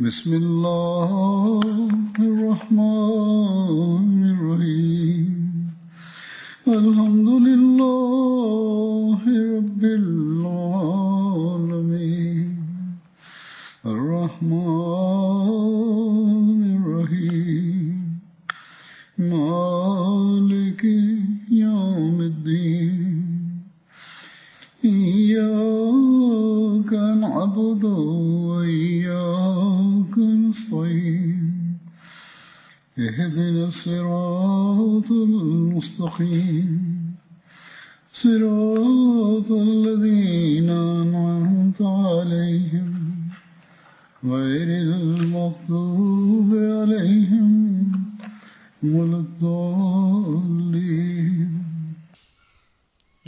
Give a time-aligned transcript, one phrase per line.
[0.00, 1.10] بسم الله
[2.18, 3.59] الرحمن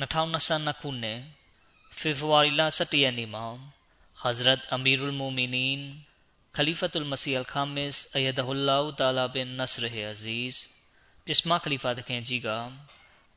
[0.03, 1.19] 2022ခုနှစ်
[1.99, 3.45] ဖေဖော်ဝါရီလ17ရက်နေ့မှာ
[4.23, 5.81] Hazrat Amirul Mu'minin
[6.55, 10.55] Khalifatul Masih Al-Khamis Ayyadahullah Ta'ala bin Nasr Aziz
[11.25, 12.49] ပစ္စမခလီဖာသခင်ကြီးက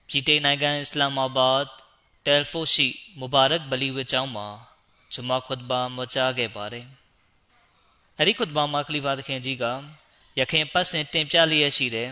[0.09, 1.65] ပြည်တိန်နိုင်ငံအစ္စလာမာဘတ်
[2.27, 4.49] တယ်ဖိုရှိမူဘာရက်ဘလီဝေကျောင်းမှာ
[5.15, 6.87] ဂျမာခွတ်ဘာမကြားခဲ့ပါတယ်။
[8.19, 9.65] အဲဒီခွတ်ဘာမှာခလီဖာသခင်ကြီးက
[10.39, 12.11] ယခင်ပတ်စဉ်တင်ပြလျက်ရှိတဲ့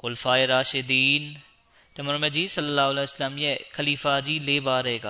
[0.00, 1.24] ဂုလ်ဖာရာရှီဒီန်
[1.96, 5.08] တမန်တော်ကြီးဆလလောလဟ်အလัยဟ်ရဲ့ခလီဖာကြီး၄ပါးတဲ့က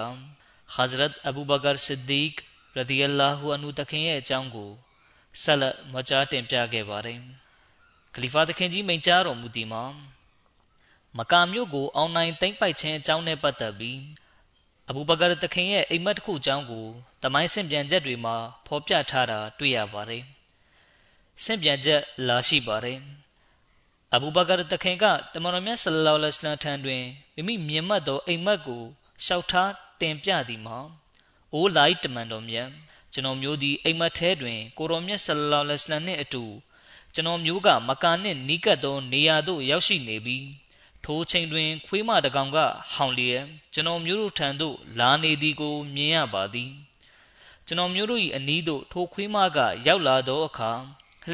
[0.77, 2.35] Hazrat Abu Bakr Siddiq
[2.77, 4.71] ရဒီအလာဟူအန်ဟူတခင်ရဲ့အကြောင်းကို
[5.43, 7.19] ဆက်လက်မကြားတင်ပြခဲ့ပါတယ်။
[8.15, 9.85] ခလီဖာသခင်ကြီးမိန့်ကြားတော်မူသည်မှာ
[11.19, 14.01] မကာမြို့ကိုအောင်နိုင်သိမ့်ပိုက်ခြင်းအကြောင်းနဲ့ပတ်သက်ပြီး
[14.89, 16.87] အဘူဘကာသခင်ရဲ့အိမ်မက်တစ်ခုအကြောင်းကို
[17.23, 18.37] တမိုင်းဆင့်ပြန်ချက်တွေမှာ
[18.67, 20.23] ဖော်ပြထားတာတွေ့ရပါတယ်။
[21.45, 22.99] ဆင့်ပြန်ချက်လာရှိပါတယ်။
[24.15, 27.03] အဘူဘကာသခင်ကတမန်တော်မြတ်ဆလလောလဟ်အလัยဟ်ထံတွင်
[27.35, 28.83] မိမိမြင်မှတ်သောအိမ်မက်ကို
[29.25, 30.79] လျှောက်ထားတင်ပြသည်မှာ
[31.53, 32.69] အိုးလိုက်တမန်တော်မြတ်
[33.13, 36.45] ကျွန်တော်မျိုးသည်အိမ်မက်ထဲတွင် ကိုရောမြတ်ဆလလောလဟ်အလัยဟ်နှင့်အတူ
[37.15, 40.47] ကျွန်တော်မျိုးကမကာနှင့်နီးကပ်သောနေရာသို့ရောက်ရှိနေပြီး
[41.05, 42.59] ထိုချိန်တွင် ခွေးမတကောင်က
[42.93, 43.43] ဟောင်လျက်
[43.73, 46.71] ကျွန်တော်မျိုးတို့ထံသို့လာနေသည်ကိုမြင်ရပါသည်
[47.67, 50.73] ကျွန်တော်မျိုးတို့၏အနီးသို့ထိုခွေးမကရောက်လာသောအခါ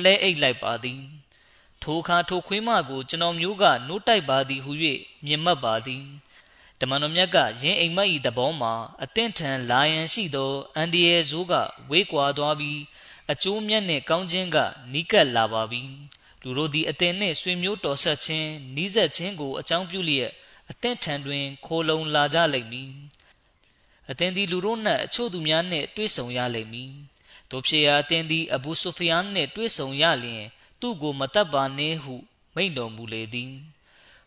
[0.02, 1.00] လှဲအိတ်လိုက်ပါသည်
[1.82, 4.72] ထိုအခါထိုခွေးမကိုကျွန်တော်မျိုးကနိုးတိုက်ပါသည်ဟု၍
[5.24, 6.04] မြင်မှတ်ပါသည်
[6.80, 8.72] တမန်တော်မြတ်ကယင်းအိမ်မက်၏သဘောမှာ
[9.02, 11.52] အသင့်ထံလာရန်ရှိသောအန်ဒီရဲ့ဇိုးက
[11.90, 12.80] ဝေးကွာသွားပြီး
[13.32, 14.56] အကျိုးမြတ်နှင့်ကောင်းခြင်းက
[14.92, 15.82] နီးကပ်လာပါပြီ
[16.42, 20.32] လူတို့သည်အသင်နှင့်ဆွေမျိုးတော်ဆက်ခြင်းနီးစပ်ခြင်းကိုအကြောင်းပြုလျက်
[20.70, 22.90] အသင့်ထံတွင်ခိုလုံလာကြလိမ့်မည်
[24.10, 26.92] အသင်သည်လူတို့နှင့်အချို့သူများနှင့်တွေ့ဆုံရလိမ့်မည်
[27.50, 30.44] တို့ဖြစ်ရာအသင်သည်အဘူဆူဖီယန်နှင့်တွေ့ဆုံရလျင်
[30.80, 32.14] သူ့ကိုမတတ်ပါနှင့်ဟု
[32.54, 33.52] မိန့်တော်မူလေသည်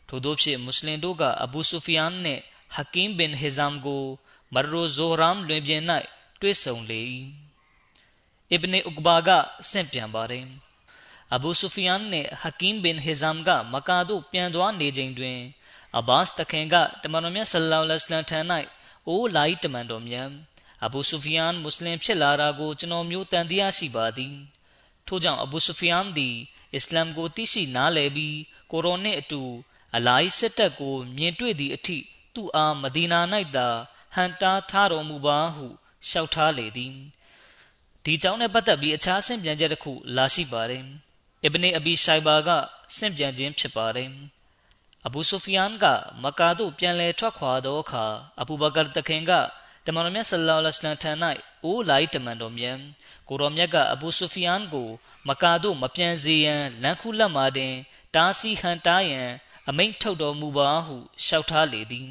[0.07, 2.41] ထို့သောဖြင့်မွတ်စလင်တို့ကအဘူဆူဖီယန်နှင့်
[2.75, 4.03] ဟကင်းဘင်ဟီဇမ်ကို
[4.53, 5.83] မရိုဇိုရမ်လွင်ပြင်၌
[6.41, 7.01] တွေ့ဆုံလေ၏
[8.51, 9.29] အစ်ဘ်နေဥကဘာက
[9.69, 10.45] ဆင့်ပြန်ပါတယ်
[11.33, 15.39] အဘူဆူဖီယန်နှင့်ဟကင်းဘင်ဟီဇမ်ကမကာသို့ပြန်သွားနေချိန်တွင်
[15.97, 18.39] အဘတ်တခင်ကတမန်တော်မြတ်ဆလလောလဟ်အလัยဟ်ထံ၌
[19.07, 20.29] အိုလိုက်တမန်တော်မြတ်
[20.85, 24.35] အဘူဆူဖီယန်မွတ်စလင်ဖြစ်လာတာကိုကျွန်တော်မျိုးတန်တရားရှိပါသည်
[25.07, 26.35] ထို့ကြောင့်အဘူဆူဖီယန်သည်
[26.73, 28.37] အစ္စလာမ်ကိုသိရှိနားလည်ပြီး
[28.71, 29.41] ကိုရိုနှင့်အတူ
[29.95, 31.97] အလိုက်စစ်တပ်ကို မြင်တွေ့သည့်အထိ
[32.35, 33.19] သူ့အား မဒီနာ၌
[33.55, 33.67] သာ
[34.15, 35.65] ဟန်တားထားတော်မူပါဟု
[36.07, 36.95] လျှောက်ထားလေသည်
[38.03, 40.83] ဒီကြောင့်နဲ့ပတ်သက်ပြီး အခြားဆင့်ပြန်ချက်တစ်ခု လာရှိပါတယ်
[41.43, 42.49] အစ်ဘနေအဘီရှိုင်ဘာက
[42.97, 44.09] ဆင့်ပြန်ခြင်းဖြစ်ပါတယ်
[45.05, 45.85] အဘူဆူဖီယန်က
[46.23, 48.05] မကာသို့ ပြန်လည်ထွက်ခွာသောအခါ
[48.41, 49.31] အဘူဘကာတခင်က
[49.85, 51.11] တမန်တော်မြတ်ဆလ္လာလဟ်အလိုင်းထံ၌
[51.63, 52.77] အိုးလိုက်တမန်တော်မြတ်
[53.27, 54.89] ကိုရောမြတ်ကအဘူဆူဖီယန်ကို
[55.27, 57.75] မကာသို့မပြန်စေရန်လမ်းခုလက်မှတင်
[58.15, 59.29] တားဆီးဟန်တားရန်
[59.69, 60.95] အမိန့်ထုတ်တော်မူပါဟု
[61.25, 62.09] လျှောက်ထားလေသည်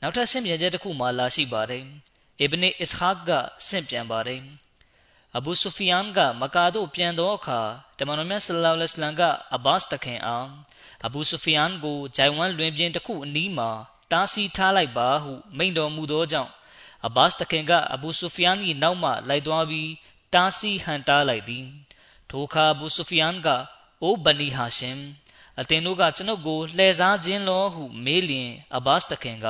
[0.00, 1.84] နောက်ထပ်ဆင့်ပြန်ချက်တစ်ခုမှလာရှိပါတယ်
[2.40, 3.30] အစ်ဘနေအစ်ဟာက
[3.68, 4.42] ဆင့်ပြန်ပါတယ်
[5.36, 7.60] အဘူဆူဖီယန်ကမကာသို့ပြန်သောအခါ
[7.98, 9.22] တမန်တော်မြတ်ဆလ္လာလဟ်အလိုင်းက
[9.54, 10.46] အဘတ်တခင်အား
[11.06, 13.70] အဘူဆူဖီယန်ကိုဂျိုင်ဝမ်လွင်ပြင်တစ်ခုအနီးမှာ
[14.12, 16.50] တားဆီးထားလိုက်ပါဟုမိန့်တော်မူသောကြောင့်
[17.06, 19.90] အဘတ်တခင်ကအဘူဆူဖီယန်၏နောက်မှလိုက်သွားပြီး
[20.34, 21.66] တားဆီးဟန်တားလိုက်သည်
[22.30, 23.48] ထိုအခါအဘူဆူဖီယန်က
[24.02, 24.98] အိုဘနီဟာရှင်
[25.60, 29.46] အသင်တို့ကကျွန်ုပ်ကိုလှည့်စားခြင်းလောဟုမေးလျင်အဘတ်တခင်က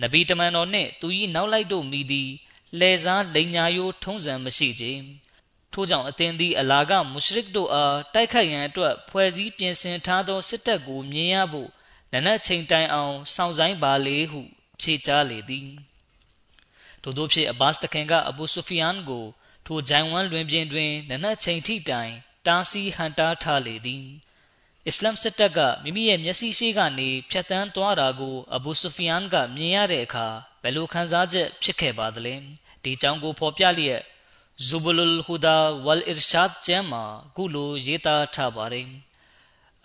[0.00, 2.30] နဗီတမန်တော်နှင့်သူ၏နောက်လိုက်တို့မိသည်
[2.78, 4.84] လှည့်စားလိန်ညာယိုးထုံးစံမရှိကြ
[5.72, 11.70] ထို့ကြောင့်အသင်သည်အလာကမုရှရစ်တို့အားတိုက်ခိုက်ရန်အတွက်ဖွဲ့စည်းပြင်ဆင်ထားသောစစ်တပ်ကိုမြင်ရဖို့
[12.12, 14.40] နနက်ချိန်တိုင်အောင်စောင့်ဆိုင်ပါလေဟု
[14.80, 15.68] ဖြေကြားလေသည်
[17.08, 19.24] ထို့သောဖြင့်အဘတ်တခင်ကအဘူဆူဖီယန်ကို
[19.66, 22.12] ထိုဂျိုင်ဝမ်လွင်ပြင်တွင်နနက်ချိန်ထိတိုင်
[22.46, 24.06] တားဆီးဟန်တားထားလေသည်
[24.86, 30.26] အစ္စလမ်စစ်တပ်ကမိမိရဲ့မျက်စိရှိကနေဖျက်ဆီးသွားတာကိုအဘူဆူဖီယန်ကမြင်ရတဲ့အခါ
[30.62, 32.34] ဘယ်လိုခံစားချက်ဖြစ်ခဲ့ပါသလဲ
[32.82, 34.02] ဒီအကြောင်းကိုဖော်ပြလျက်
[34.66, 35.56] ဇူဘလုလ်ဟူဒါ
[35.86, 37.04] ဝလ်အစ်ရှာဒ်ကျမ်းမှာ
[37.36, 38.86] ခုလိုရေးသားထားပါတယ်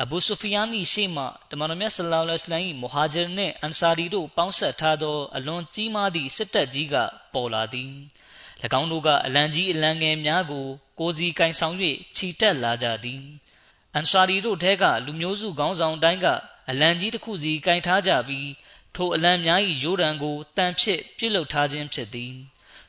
[0.03, 6.95] အဘူဆူဖီယန်၏ရှေ့မှတမန်တော်မြတ်ဆလ္လာလဟ်အလိုင်းမူဟာဂျီရ်နှင့်အန်ဆာရီတို့ပေါင်းဆက်ထားသောအလွန်ကြီးမားသည့်စစ်တပ်ကြီးက
[7.33, 7.92] ပေါ်လာသည်၎
[8.80, 10.68] င်းတို့ကအလံကြီးအလံငယ်များကို
[11.00, 11.75] ကိုစီကင်ဆောင်၍
[12.15, 13.21] ခြိတက်လာကြသည်
[13.94, 16.27] အန်ဆာရီတို့ထဲကလူမျိုးစုခေါင်းဆောင်တိုင်းက
[16.69, 18.50] အလံကြီးတစ်ခုစီကင်ထားကြပြီး
[18.95, 22.33] ထိုအလံများ၏ရိုးရန်ကိုတန်ဖြစ်ပြုတ်လုထားခြင်းဖြစ်သည်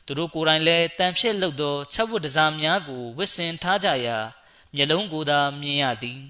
[0.05, 4.17] သူတို့ကိုယ်တိုင်လည်းတန်ဖြစ်လုသောချက်ဝတ်တစားများကိုဝစ်ဆင်ထားကြရာ
[4.75, 6.21] မျက်လုံးကိုသာမြင်ရသည်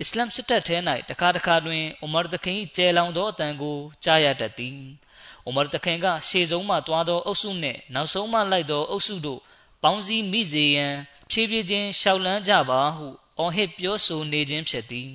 [0.00, 0.76] အစ္စလမ်စစ်တပ်ထဲ၌
[1.10, 4.78] တခါတခါတွင်အိုမာသခင်၏ကျဲလောင်သောအတန်ကိုကြားရတတ်သည်
[5.46, 9.40] အိုမာသခင်ကရှေ့ဆုံးမှတွားသောအုပ်စုနှင့်နောက်ဆုံးမှလိုက်သောအုပ်စုတို့
[9.82, 10.94] ပေါင်းစည်းမိစေရန်
[11.30, 13.06] ဖြည်းဖြည်းချင်းရှောက်လန်းကြပါဟု
[13.38, 15.12] အော်ဟစ်ပြောဆိုနေခြင်းဖြစ်သည်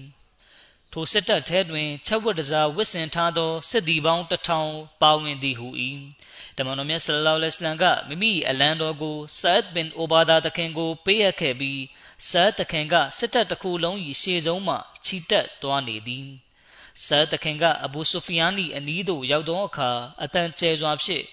[0.91, 4.71] ထိုစစ်တပ်ထဲတွင်ချက်ဝတ်တစားဝစ်ဆင်ထားသောစစ်သည်ပေါင်းတထောင်
[5.01, 5.67] ပါဝင်သည်ဟု၏
[6.57, 11.79] တမန်တော်မြတ်ဆလ္လာလဟ်အလိုင်းဝါဆလမ်ကမိမိအလံတော်ကိုဆာအတ်ဘင်အိုဘာဒါတခင်ကိုပေးအပ်ခဲ့ပြီး
[12.27, 14.75] ဆာတခင်ကစစ်တပ်တစ်ခုလုံး၏ရှေ့ဆုံးမှ
[15.05, 16.27] ခြိတက်သွားနေသည်
[17.05, 19.89] ဆာတခင်ကအဘူဆူဖီယန်၏အနီးသို့ရောက်သောအခါ
[20.23, 21.25] အတန်ကျဲစွာဖြင့်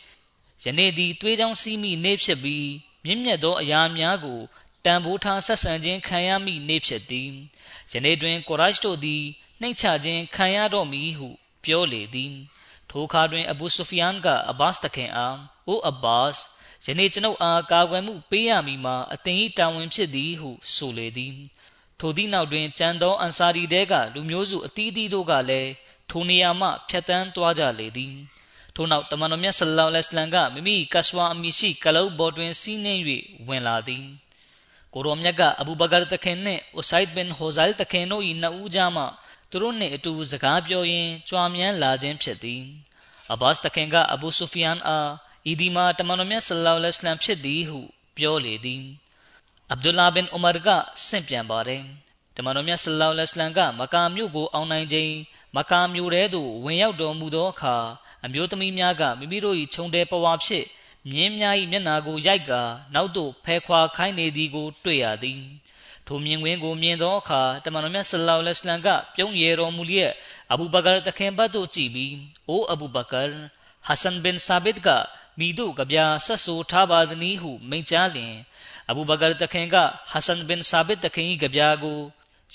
[0.65, 2.71] ယနေ့သည်သွေးချောင်းစီးမိနေဖြစ်ပြီး
[3.05, 4.41] မြင့်မြတ်သောအရာများကို
[4.85, 7.31] တန်ဖိုးထားဆက်ဆံခြင်းခံရမိနေဖြစ်သည်
[7.93, 9.23] ယနေ့တွင်ကိုရိုက်တို့သည်
[9.61, 11.29] နှိမ့်ချခြင်းခံရတော့မည်ဟု
[11.65, 12.35] ပြောလေသည်
[12.91, 15.39] ထိုအခါတွင်အဘူဆူဖီယန်ကအဘတ်တခင်အား
[15.69, 16.33] အိုအဘတ်
[16.89, 21.35] ယနေ့ကျွန်ုပ်အားကာကွယ်မှုပေးရမည်မှာအသင်၏တာဝန်ဖြစ်သည်ဟုဆိုလေသည်
[22.01, 25.71] ထိုသည့်နောက်တွင်ကျန်သောအန်ဆာရီတဲကလူမျိုးစုအသီးသီးတို့ကလည်း
[26.11, 28.15] ထိုနေရာမှဖြတ်တန်းသွားကြလေသည်
[28.75, 33.03] ထို့နောက်တမန်တော်မြတ်ဆလ္လာလဟ်အလัยဟိဝါစလမ်ကမိမိကဆွာအမည်ရှိကလုတ်ဘော်တွင်စီးနှင်း၍
[33.49, 34.05] ဝင်လာသည်
[34.95, 39.05] ကိုရောမြတ်ကအဘူဘကာတခင်နှင့်ဥဆိုင်ဘင်ဟိုဇိုင်တခင်တို့၏နှစ်ဦးကြားမှ
[39.51, 42.63] သူတို့နှင့်အတူစကားပြောရင်းကြွားမြန်းလာခြင်းဖြစ်သည်
[43.33, 45.11] အဘတ်တခင်ကအဘူဆူဖီယန်အား
[45.52, 47.80] ဤဒီမှာတမန်တော်မြတ်ဆလ္လာလဟ်အလัยဟိဝါစလမ်ဖြစ်သည်ဟု
[48.18, 48.84] ပြောလေသည်
[49.72, 50.70] အဗ်ဒူလာဘင်ဥမာက
[51.08, 51.84] ဆင့်ပြန်ပါတယ်
[52.36, 55.14] တမန်တော်မြတ်ဆလ္လာလဟ်အလัยဟိဝါစလမ်ကမကာမြို့ကိုအောင်နိုင်ခြင်း
[55.56, 57.76] မကာမြို့ထဲသို့ဝင်ရောက်တော်မူသောအခါ
[58.26, 60.66] အမျိုးသမီးများကမိမိတို့၏ခြုံတဲပွားဖြစ်
[61.10, 62.62] မြင်းများ၏မျက်နာကိုရိုက်ကာ
[62.94, 65.42] နောက်သို့ဖဲခွာခိုင်းနေသည်ကိုတွေ့ရသည်
[66.08, 70.12] ထိုမြင်ကွင်းကိုမြင်သောအခါတမန်တော်မြတ်ဆလ္လာလဟ်အလัยဟိဝါစလမ်ကပြုံးရတော်မူလျက်
[70.52, 72.16] အဘူဘကာတခင်ဘတ်သို့ကြည့်ပြီး
[72.50, 73.22] အိုအဘူဘကာ
[73.88, 74.90] ဟဆန်ဘင်ဆာဘစ်က
[75.39, 78.35] မိတို့ကဗျာဆက်ဆိုထားပါသည်နည်းဟုမိန့်ကြားလျင်
[78.89, 79.77] အဘူဘကာတခင်က
[80.11, 81.99] ဟဆန်ဘင်ဆာဘစ်တခင်၏ကဗျာကို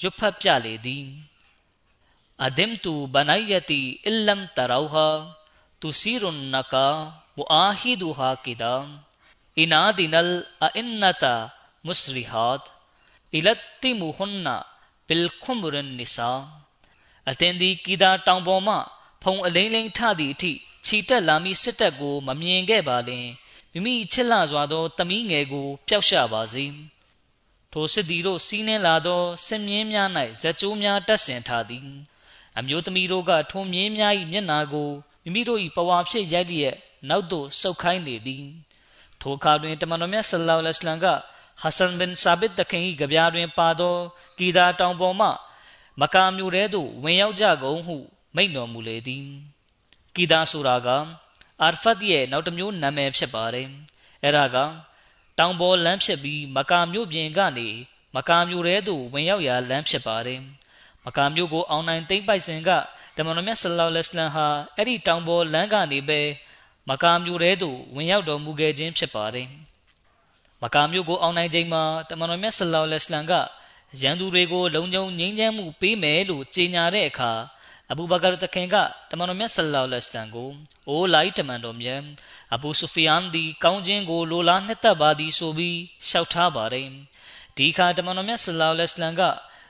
[0.01, 1.05] ရွတ်ဖတ်ပြလေသည်
[2.45, 5.07] အဒမ်တူဘနိုင်ယတီအလမ်တရောဟာ
[5.81, 6.87] တူစီရွန်နကာ
[7.37, 8.75] မူအာဟီဒူဟာကိဒါ
[9.59, 11.35] အနာဒီနလ်အအင်နတာ
[11.85, 12.65] မုစရီဟတ်
[13.33, 14.55] အီလတ်တီမူဟွန်နာ
[15.07, 16.31] ဘီလ်ခုမရန်နီဆာ
[17.29, 18.75] အတင်ဒီကီဒါတောင်ပေါ်မှ
[19.23, 20.53] ဖုံအလိမ့်လိမ့်ထသည့်အထိ
[20.85, 23.27] ခြိတက်လာမိစစ်တပ်ကို မမြင်ခဲ့ပါလင်
[23.73, 26.65] မိမိချစ်လှစွာသောသမီးငယ်ကို ပျောက်ရှပါစေ
[27.71, 30.09] ထိုစစ်သည်တို့စီးနှင်းလာသောစစ်မြင်းများ၌
[30.41, 31.87] ဇက်ကြိုးများတက်ဆင်ထားသည်
[32.57, 34.89] အမျိုးသမီးတို့ကထိုမြင်းများ၏မျက်နာကို
[35.23, 36.75] မိမိတို့၏ပဝါဖြစ်ရိုက်လျက်
[37.09, 38.45] နောက်သို့ဆုတ်ခိုင်းနေသည်
[39.21, 41.05] ထိုအခါတွင်တမန်တော်မြတ်ဆလ္လာလဟ်အလัยဟိဝါစလမ်က
[41.61, 43.95] ဟဆန်ဘင်ဆာဘစ်တခင်၏ကြပြားတွင်ပါသော
[44.37, 45.29] ကီဒါတောင်ပေါ်မှ
[45.99, 47.97] မကာမြို့ထဲသို့ဝင်ရောက်ကြကုန်ဟု
[48.35, 49.25] မိန့်တော်မူလေသည်
[50.15, 50.87] ကီဒါဆိုတာက
[51.61, 53.67] အာဖတ်ရဲ့နောက်တစ်မျိုးနာမည်ဖြစ်ပါတယ်
[54.23, 54.57] အဲ့ဒါက
[55.39, 57.69] တောင်ပေါ်လမ်းဖြစ်ပြီးမကာမြို့ပြင်ကနေ
[58.15, 60.41] မကာမြို့ထဲသို့ဝင်ရောက်ရာလမ်းဖြစ်ပါတယ်
[61.05, 62.69] မကာမြို့ကိုအောင်နိုင်သိမ့်ပိုက်စဉ်က
[63.17, 66.21] တမန်တော်မြတ်ဆလ္လာလဟ်အလိုင်းဟာအဲ့ဒီတောင်ပေါ်လမ်းကနေပဲ
[66.89, 69.47] မကာမြို့ထဲသို့ဝင်ရောက်တော်မူခဲ့ခြင်းဖြစ်ပါတယ်
[70.63, 73.33] မကာမြို့ကိုအောင်နိုင်ချိန်မှာတမန်တော်မြတ်ဆလ္လာလဟ်အလိုင်းက
[74.01, 77.31] ရန်သူတွေကိုလုံခြုံငြိမ်းချမ်းမှုပေးမယ်လို့ကြေညာတဲ့အခါ
[77.91, 78.75] အဘူဘကာတခင်က
[79.11, 80.49] တမန်တော်မြတ်ဆလ္လာလဟ်အလိုင်းကို
[80.87, 82.01] အိုလိုက်တမန်တော်မြတ်
[82.53, 86.87] အဘူဆူဖီယန်ဒီကောင်းခြင်းကိုလိုလားနှစ်သက်ပါသည်ဆိုပြီးလျှောက်ထားပါတယ်
[87.55, 89.23] ဒီအခါတမန်တော်မြတ်ဆလ္လာလဟ်အလိုင်းက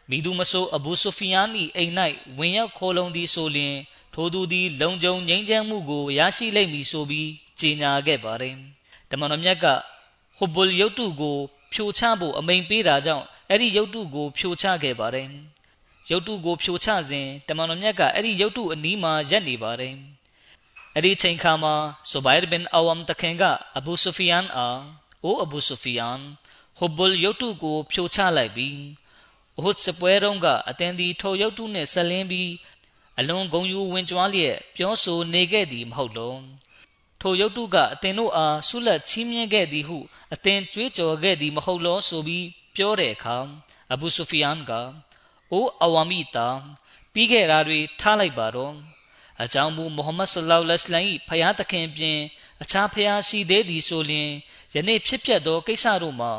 [0.10, 1.48] မိသူမဆိုးအဘူဆူဖီယန်၏
[1.78, 1.94] အိမ်၌
[2.38, 3.76] ဝင်ရောက်ခိုးလုံသည်ဆိုလျှင်
[4.14, 8.56] ထိုသူသည်လုံခြုံငြိမ်းချမ်းမှုကိုရရှိလိမ့်မည်ဆိုပြီးကြေညာခဲ့ပါတယ်
[9.12, 9.66] တမန်တော်မြတ်က
[10.38, 11.38] ဟူဘူလ်ယုတ်တုကို
[11.74, 15.28] ဖြိုချဖို့အမိန်ပေးတာကြောင့်အဲ့ဒီယုတ်တုကိုဖြိုချခဲ့ပါတယ်
[16.10, 19.96] ရုပ်တုကိုဖြိုချစဉ်တမန်တော်မြတ်ကအဲ့ဒီရုပ်တုအနီးမှာရပ်နေပါတယ်
[20.96, 21.76] အဲ့ဒီချိန်ခါမှာ
[22.10, 23.44] ဆူဘိုင်ဘင်အဝမ်တခင်က
[23.78, 24.82] အဘူဆူဖီယန်အား
[25.24, 26.20] အိုအဘူဆူဖီယန်
[26.78, 28.80] ဟဟိုဘုလ်ရုတ်တုကိုဖြိုချလိုက်ပြီး
[29.58, 32.52] အဟုတ်စပွဲတုံးကအတင်းဒီထိုရုတ်တုနှင့်ဆက်လင်းပြီး
[33.20, 36.36] အလွန်ဂုံယူဝင်ကြွားလျက်ပြောဆိုနေခဲ့သည်မဟုတ်လော
[37.22, 39.98] ထိုရုတ်တုကအသင်တို့အားဆုလက်ချီးမြှင့်ခဲ့သည်ဟု
[40.34, 43.38] အသင်ကြွေးကြော်ခဲ့သည်မဟုတ်လောဆိုပြီးပြောတဲ့အခါ
[43.94, 44.72] အဘူဆူဖီယန်က
[45.52, 46.48] အိုအဝါမီတာ
[47.14, 48.74] ပြီးခဲ့တာတွေထားလိုက်ပါတော့
[49.44, 52.20] အကြောင်းမူမုဟမ္မဒ်ဆလ္လာလဟ်အလိုင်းဖျားသခင်ပြင်
[52.62, 54.30] အခြားဖျားရှိသေးသည်ဆိုလျှင်
[54.76, 56.32] ယနေ့ဖြစ်ပျက်သောကိစ္စတို့မှာ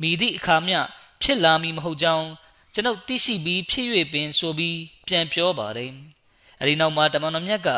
[0.00, 0.80] မိသည့်အခါမျှ
[1.22, 2.28] ဖြစ်လာမည်မဟုတ်ကြောင်း
[2.74, 5.92] ကျွန်ုပ်သိရှိပြီးဖြစ်၍ပင်ဆိုပြီးပြန်ပြောပါတယ်။
[6.60, 7.68] အဲဒီနောက်မှာတမန်တော်မြတ်က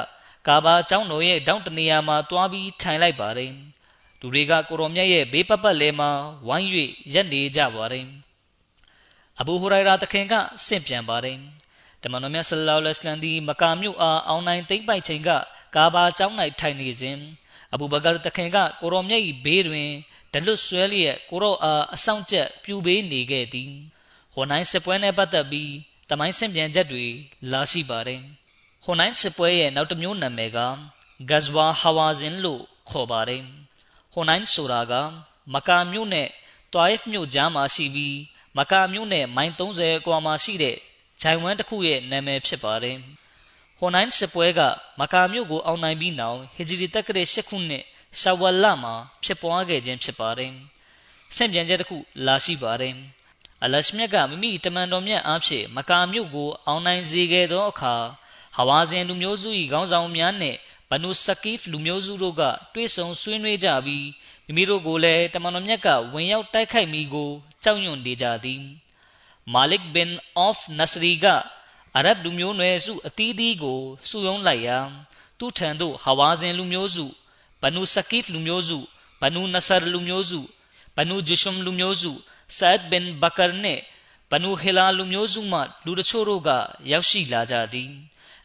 [0.47, 3.53] ကာဘာကျောင်းတော်ရဲ့တောင်းတနေရာမှာတွားပြီးထိုင်လိုက်ပါတယ်။
[4.21, 6.11] လူတွေကကိုရောမြတ်ရဲ့ဘေးပတ်ပတ်လဲမှာ
[6.49, 6.69] ဝိုင်း၍
[7.15, 8.07] ရက်နေကြပါတယ်။
[9.43, 10.35] အဘူဟူရိုင်ရာတခင်က
[10.67, 11.39] ဆင့်ပြန်ပါတယ်။
[12.03, 15.31] တမန်တော်မြတ်ဆလ္လာလဟ်အလိုင်းဒီမကာမြို့အားအောင်နိုင်သိမ့်ပိုက်ချိန်က
[15.77, 17.19] ကာဘာကျောင်း၌ထိုင်နေစဉ်
[17.73, 19.91] အဘူဘကာတခင်ကကိုရောမြတ်၏ဘေးတွင်
[20.33, 23.73] ဒလွတ်ဆွဲလျက်ကိုရောအားအဆောင်ကျက်ပြူပေးနေခဲ့သည်
[24.35, 25.73] ဟွန်နိုင်စစ်ပွဲနဲ့ပတ်သက်ပြီး
[26.11, 27.07] တမိုင်းဆင့်ပြန်ချက်တွေ
[27.53, 28.21] လာရှိပါတယ်
[28.85, 30.59] ဟွန်နိုင်စစ်ပွဲရဲ့နောက်တစ်မျိုးနာမည်က
[31.31, 33.43] ဂဇဝါဟဝါဇင်လို့ခေါ်ပါတယ်
[34.13, 34.93] ဟွန်နိုင်ဆိုတာက
[35.55, 36.29] မကာမြို့နဲ့
[36.73, 38.17] တွိုင်ဖ်မြို့ကြားမှာရှိပြီး
[38.57, 40.77] မကာမြို့နဲ့မိုင်30အကွာမှာရှိတဲ့
[41.21, 42.99] ဂျိုင်ဝမ်တစ်ခုရဲ့နာမည်ဖြစ်ပါတယ်
[43.79, 44.61] ဟွန်နိုင်စစ်ပွဲက
[45.01, 47.85] မကာမြို့ကိုအောင်နိုင်ပြီးနောက်ဟီဂျရီတက္ကရာ၈ခုနှစ်
[48.21, 48.95] ရှာဝလမှာ
[49.25, 50.53] ဖြစ်ပွားခဲ့ခြင်းဖြစ်ပါတယ်။
[51.37, 52.95] ဆင့်ပြန်ချက်တစ်ခုလာရှိပါတယ်။
[53.65, 57.95] အလရှမြတ်ကမိမိတမန်တော်မြတ်အားဖြင့်မကာမြို့ကိုအောင်နိုင်စေခဲ့သောအခါ
[58.57, 60.59] ဟဝါဇင်လူမျိုးစု၏ခေါင်းဆောင်များနှင့်
[60.91, 62.43] ဘနုစကီဖ်လူမျိုးစုတို့က
[62.75, 64.07] တွေ့ဆုံဆွေးနွေးကြပြီး
[64.47, 67.31] မိမိတို့ကိုလည်းတမန်တော်မြတ်ကဝင်ရောက်တိုက်ခိုက်မိကို
[67.65, 68.63] ကြောက်ရွံ့နေကြသည်။
[69.53, 71.27] မာလစ်ဘင်အော့ဖ်နစရီက
[71.97, 74.79] အရဗ်လူမျိုးနွယ်စုအသီးသီးကိုစုယုံလိုက်ရာ
[75.39, 77.07] သူထံသို့ဟဝါဇင်လူမျိုးစု
[77.63, 78.79] ဘနူစကီဖ်လူမျိုးစု
[79.21, 80.41] ဘနူနဆာလူမျိုးစု
[80.97, 82.13] ဘနူဂျူရှမ်လူမျိုးစု
[82.57, 83.81] ဆာဒ်ဘင်ဘကာနဲ့
[84.31, 86.51] ဘနူဟီလာလူမျိုးစုမှလူတချို့တို့က
[86.91, 87.91] ရောက်ရှိလာကြသည်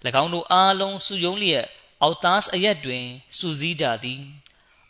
[0.21, 1.65] ၎င်းတို့အားလုံးစုယုံလျက်
[2.01, 3.05] အောက်သားအရက်တွင်
[3.37, 4.21] စုစည်းကြသည်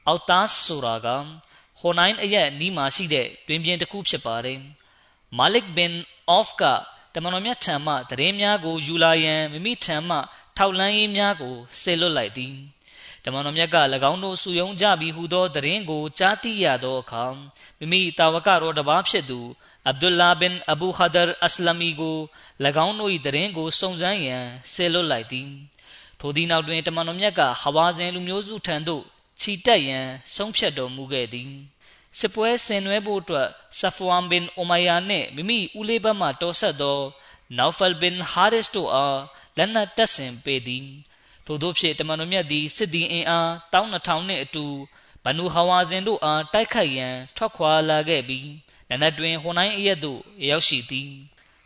[0.07, 1.07] အောက်သားဆိုတာက
[1.79, 4.60] ဟိုနိုင်အရက်နီးမှာရှိတဲ့တွင်ပြင်တစ်ခုဖြစ်ပါတယ်
[5.38, 5.93] မာလစ်ဘင်
[6.29, 6.63] အော့ဖ်က
[7.13, 10.17] တမန်တော်မြတ်ထံမှတရင်များကိုယူလာရန်မိမိထံမှ
[10.57, 12.55] ထောက်လန်းရေးများကိုဆေလွတ်လိုက်သည်
[13.24, 13.77] တမန်တော်မြတ်က၎
[14.12, 17.25] င်းတို့စုယုံကြပြီးဟူသောသတင်းကိုကြားသိရသောအခါ
[17.79, 19.39] မိမိတာဝကတော်တစ်ပါးဖြစ်သူ
[19.88, 22.17] အဗ်ဒူလာဘင်အဘူခဒါအစလမီကို၎
[22.86, 24.43] င်းတို့၏သတင်းကိုစုံစမ်းရန်
[24.74, 25.50] ဆေလွတ်လိုက်သည်
[26.19, 29.03] ထိုသည့်နောက်တွင်တမန်တော်မြတ်ကဟဝါဇင်လူမျိုးစုထံသို့
[29.41, 31.51] ခြိတက်ရန်ဆုံးဖြတ်တော်မူခဲ့သည်
[32.20, 37.00] စစ်ပွဲဆင်နွှဲဖို့အတွက်ဆဖဝမ်ဘင်အိုမိုင်ယာနှင့်မိမိဦးလေးဘက်မှတော်ဆက်သော
[37.58, 39.20] နောက်ဖယ်ဘင်ဟာရစ်တို့အား
[39.58, 40.88] လက်နက်တပ်ဆင်ပေးသည်
[41.46, 44.65] ထို့သောဖြင့်တမန်တော်မြတ်သည်စစ်သည်အင်အား12000နှင့်အတူ
[45.24, 48.50] ဘနူဟဝါဇင်တို့အားတိုက်ခိုက်ရန်ထွက်ခွာလာခဲ့ပြီး
[48.89, 51.10] နနက်တွင်ဟွန်နိုင်အရက်သို့ရောက်ရှိသည်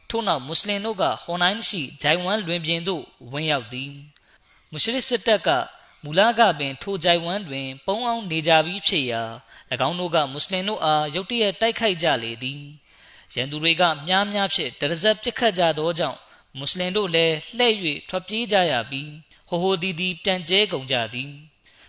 [0.10, 3.92] ထို့နောက်မွတ်စလင်တို့ကဟွန်နိုင်ရှိဂျိုင်ဝမ်လွင်ပြင်သို့ဝင်ရောက်သည်
[4.72, 5.50] မုရှရစ်စစ်တပ်က
[6.04, 9.24] မူလကပင်ထိုဂျိုင်ဝမ်တွင် ပုံအောင်နေကြပြီးဖြစ်ရာ၎
[9.88, 12.62] င်းတို့ကမွတ်စလင်တို့အားရုတ်တရက်တိုက်ခိုက်ကြလေသည်
[13.36, 16.20] ရန်သူတွေကမြားများဖြင့်တရဇက်ပစ်ခတ်ကြသောကြောင့်
[16.58, 17.76] မွတ်စလင်တို့လည်းလှည့်၍
[18.10, 19.12] ထွက်ပြေးကြရပြီး
[19.50, 21.32] ဟိုဟိုဒီဒီပြန်ကျဲကုန်ကြသည်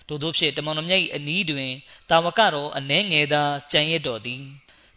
[0.06, 1.72] ထို့သောဖြင့်တမန်တော်မြတ်၏အနီးတွင်
[2.10, 3.42] တာဝကတော်အနှဲငယ်သာ
[3.72, 4.42] ကြံရစ်တော်သည်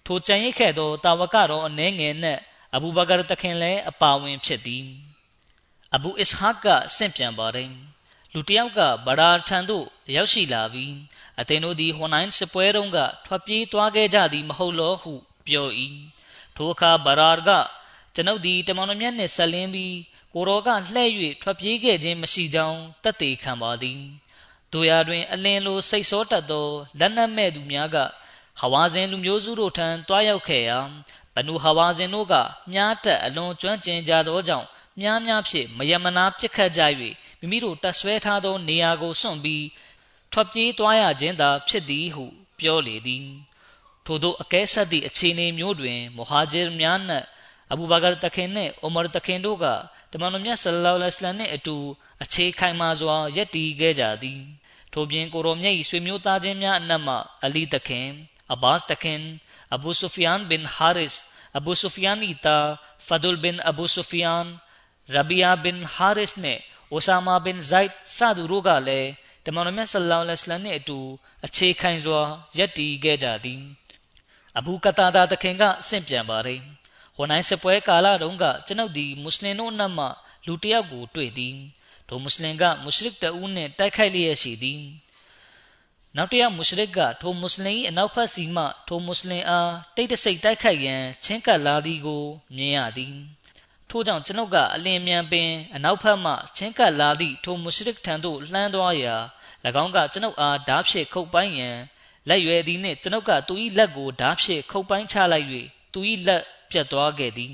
[0.06, 2.42] ထိုကြံရစ်ခဲ့သောတာဝကတော်အနှဲငယ်နှင့်
[2.76, 4.86] အဘူဘကာတခင်လည်းအပါဝင်ဖြစ်သည်
[5.96, 7.70] အဘူအစ်ဟာကဆင့်ပြန်ပါတယ်
[8.38, 10.94] လူတယောက်ကဗရာထံသို့ရောက်ရှိလာပြီး
[11.40, 15.14] အသင်တို့သည်ဟွန်နိုင်စပွဲတုန်းကထွက်ပြေးသွားခဲ့ကြသည်မဟုတ်လောဟု
[15.48, 15.68] ပြော၏
[16.56, 17.50] ထိုအခါဗရာက
[18.16, 19.96] ကျွန်ုပ်သည်တမန်တော်မြတ်နှင့်ဆက်လင်းပြီး
[20.34, 21.10] ကိုရောကလှဲ့၍
[21.42, 24.00] ထွက်ပြေးခဲ့ခြင်းမရှိကြောင်းတသက်ခံပါသည်
[24.74, 26.68] တို့ရာတွင် အလင်းလိုစိတ်ဆိုးတတ်သော
[27.00, 27.98] လက်နက်မဲ့သူများက
[28.60, 30.80] ဟဝါဇင်လူမျိုးစုတို့ထံတွားရောက်ခဲ့ရာ
[31.34, 32.34] ဘနူဟဝါဇင်တို့က
[32.72, 34.68] မြားတက်အလွန်ကျွမ်းကျင်ကြသောကြောင့်
[35.00, 36.82] မြားများဖြင့်မယမနာပြစ်ခတ်ကြ၍
[37.46, 39.66] မိမိတို့တက်ဆွဲထားသောနေရာကိုစွန့်ပြီး
[40.32, 42.26] ထွက်ပြေးသွားရခြင်းသာဖြစ်သည်ဟု
[42.60, 43.26] ပြောလေသည်
[44.06, 47.26] ထို့သောအကဲဆက်သည့်အခြေအနေမျိုးတွင်မဟာဂျီများနှင့်
[47.72, 49.66] အဘူဘကာတခင်နှင့်အိုမာတခင်တို့က
[50.12, 51.78] တမန်တော်မြတ်ဆလ္လာလဟ်အလိုင်းနှင့်အတူ
[52.24, 54.42] အခြေခိုင်မာစွာယက်တည်ခဲ့ကြသည်
[54.94, 58.08] ထို့ပြင်ကိုရောမြတ်၏ဆွေမျိုးသားချင်းများအနက်မှအလီတခင်
[58.54, 59.22] အဘာစ်တခင်
[59.74, 61.16] အဘူဆူဖီယန်ဘင်ဟာရစ်
[61.58, 62.58] အဘူဆူဖီယန်ဤတာ
[63.08, 64.46] ဖဒူလ်ဘင်အဘူဆူဖီယန်
[65.14, 66.62] ရဘီယာဘင်ဟာရစ်နှင့်
[66.92, 69.10] အိုဆာမာဘင်ဇိုက်စသူတို့ကလည်း
[69.46, 71.00] တမန်တော်မြတ်ဆလ္လာလဟ်အလိုင်းနှင့်အတူ
[71.46, 72.22] အခြေခိုင်စွာ
[72.58, 73.62] ယက်တည်ခဲ့ကြသည်
[74.58, 76.62] အဘူကတာဒါတခင်ကဆင့်ပြန်ပါသည်
[77.16, 80.08] ဟိုနိုင်စပွဲကာလတုန်းကကျွန်ုပ်ဒီမွတ်စလင်တို့အနက်မှ
[80.46, 81.56] လူတစ်ယောက်ကိုတွေ့သည်
[82.08, 84.82] ထိုမွတ်စလင်ကမုရှရစ်တဦးနှင့်တိုက်ခိုက်လျက်ရှိသည်
[86.16, 92.24] နောက်တစ်ယောက်မုရှရစ်ကထိုမွတ်စလင်၏အနောက်ဘက်စီမှထိုမွတ်စလင်အားတိတ်တဆိတ်တိုက်ခိုက်ရန်ချင်းကပ်လာသည်ကို
[92.56, 93.16] မြင်ရသည်
[93.90, 99.16] ထို့ကြောင့်ကျွန်ုပ်ကအလင်းမြန်ပင်အနောက်ဘက်မှချင်းကပ်လာသည့်ထိုမုရှရစ်ထံသို့လှမ်းသွားရာ၎
[99.84, 101.78] င်းကကျွန်ုပ်အားဓားဖြင့်ခုတ်ပိုင်းရန်
[102.28, 105.48] လက်ရွယ်သည်နှင့်ကျွန်ုပ်ကသူ၏လက်ကိုဓားဖြင့်ခုတ်ပိုင်းချလိုက်၍
[105.94, 107.54] သူ၏လက်ပြတ်သွားခဲ့သည်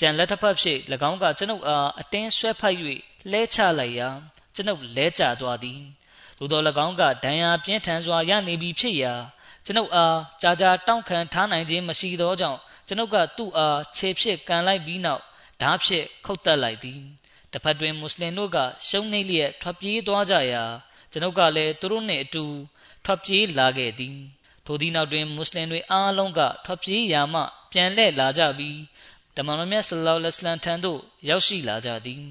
[0.00, 2.76] ကြံလက်တစ်ဖက်ဖြင့်၎င်းကကျွန်ုပ်အားအတင်းဆွဲဖက်၍
[3.32, 4.08] လဲချလိုက်ရာ
[4.54, 5.80] ကျွန်ုပ်လဲကျသွားသည်
[6.38, 9.14] သို့သော၎င်းကဒဏ်ရာပြင်းထန်စွာရနေပြီဖြစ်ရာ
[9.64, 15.22] ကျွန်ုပ်အားကြာကြာတောင့်ခံထားနိုင်ခြင်းမရှိသောကြောင့်ကျွန်ုပ်ကသူ့အားခြေဖြင့်ကန်လိုက်ပြီးနောက်
[15.60, 17.00] ဓားဖြင့်ခုတ်တက်လိုက်သည်
[17.52, 18.58] တစ်ဖက်တွင်မွတ်စလင်တို့က
[18.88, 20.64] ရှုံးနေလျက်ထွက်ပြေးသွားကြရာ
[21.12, 22.44] ကျွန်ုပ်ကလည်းသူတို့နှင့်အတူ
[23.04, 24.18] ထွက်ပြေးလာခဲ့သည်
[24.66, 27.42] ထိုသည့်နောက်တွင်မွတ်စလင်တွေအားလုံးကထွက်ပြေးရာမှ
[27.72, 28.78] ပြန်လှည့်လာကြပြီး
[29.36, 32.24] တမန်တော်မြတ်ဆလ္လာလဟ်အလัยဟိထံသို့ရောက်ရှိလာကြသည်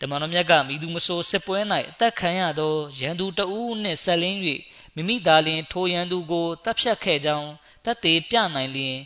[0.00, 1.58] တမန်တော်မြတ်ကမိသူမဆိုးစစ်ပွဲ၌
[1.90, 4.38] အသက်ခံရသောရန်သူတဦးနှင့်ဆက်လင်း၍
[4.94, 7.50] မိမိသာလျှင်ထိုရန်သူကိုတပ်ဖြတ်ခဲ့ကြောင်း
[7.84, 8.96] တပ်သေးပြနိုင်လျင်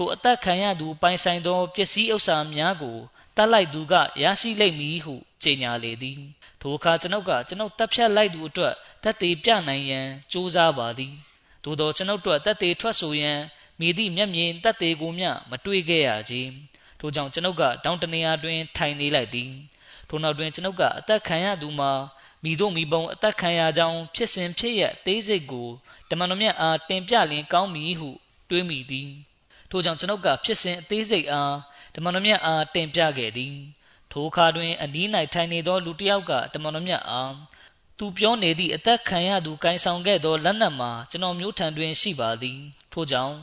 [0.00, 2.98] ထိုအသက်ခံရသူပိုင်ဆိုင်သောပစ္စည်းဥစ္စာများကို
[3.36, 6.20] တတ်လိုက်သူကရရှိလိမ့်မည်ဟုကြေညာလေသည်
[6.60, 11.14] ထိုအခါကျွန်ုပ်ကကျွန်ုပ်တပ်ဖြတ်လိုက်သူအတွက်တပ်သေးပြနိုင်ရန်ကြိုးစားပါသည်
[11.64, 13.38] သို့သောကျွန်ုပ်တို့တပ်သေးထွက်ဆိုရန်
[13.80, 16.34] မိသည့်မျက်မြင်တပ်သေးကိုမျှမတွေ့ခဲ့ရကြ
[17.00, 19.50] ထိုကြောင့်ကျွန်ုပ်ကတောင်တနေရာတွင်ထိုင်နေလိုက်သည်
[20.08, 21.92] ထိုနောက်တွင်ကျွန်ုပ်ကအသက်ခံရသူမှာ
[22.44, 25.68] မိတို့မိဘုံအသက်ခံရကြောင်းဖြစ်စဉ်ဖြစ်ရသေးစိတ်ကို
[26.08, 28.10] တမန်တော်မြတ်အားတင်ပြလင်ကောင်းမည်ဟု
[28.50, 29.10] တွေးမိသည်
[29.70, 31.56] ထိုကြောင့်ကျွန်ုပ်ကဖြစ်စဉ်အသေးစိတ်အား
[31.94, 33.54] တမန်တော်မြတ်အားတင်ပြခဲ့သည်
[34.12, 37.34] ထိုအခါတွင်အနီး၌ထိုင်နေသောလူတစ်ယောက်ကတမန်တော်မြတ်အား
[37.98, 42.58] သူပြောနေသည့်အသက်ခံရသူကိုင်ဆောင်ခဲ့သောလက်နက်မှာကျွန်တော်မျိုးထံတွင်ရှိပါသည်
[42.92, 43.36] ထို့ကြောင့်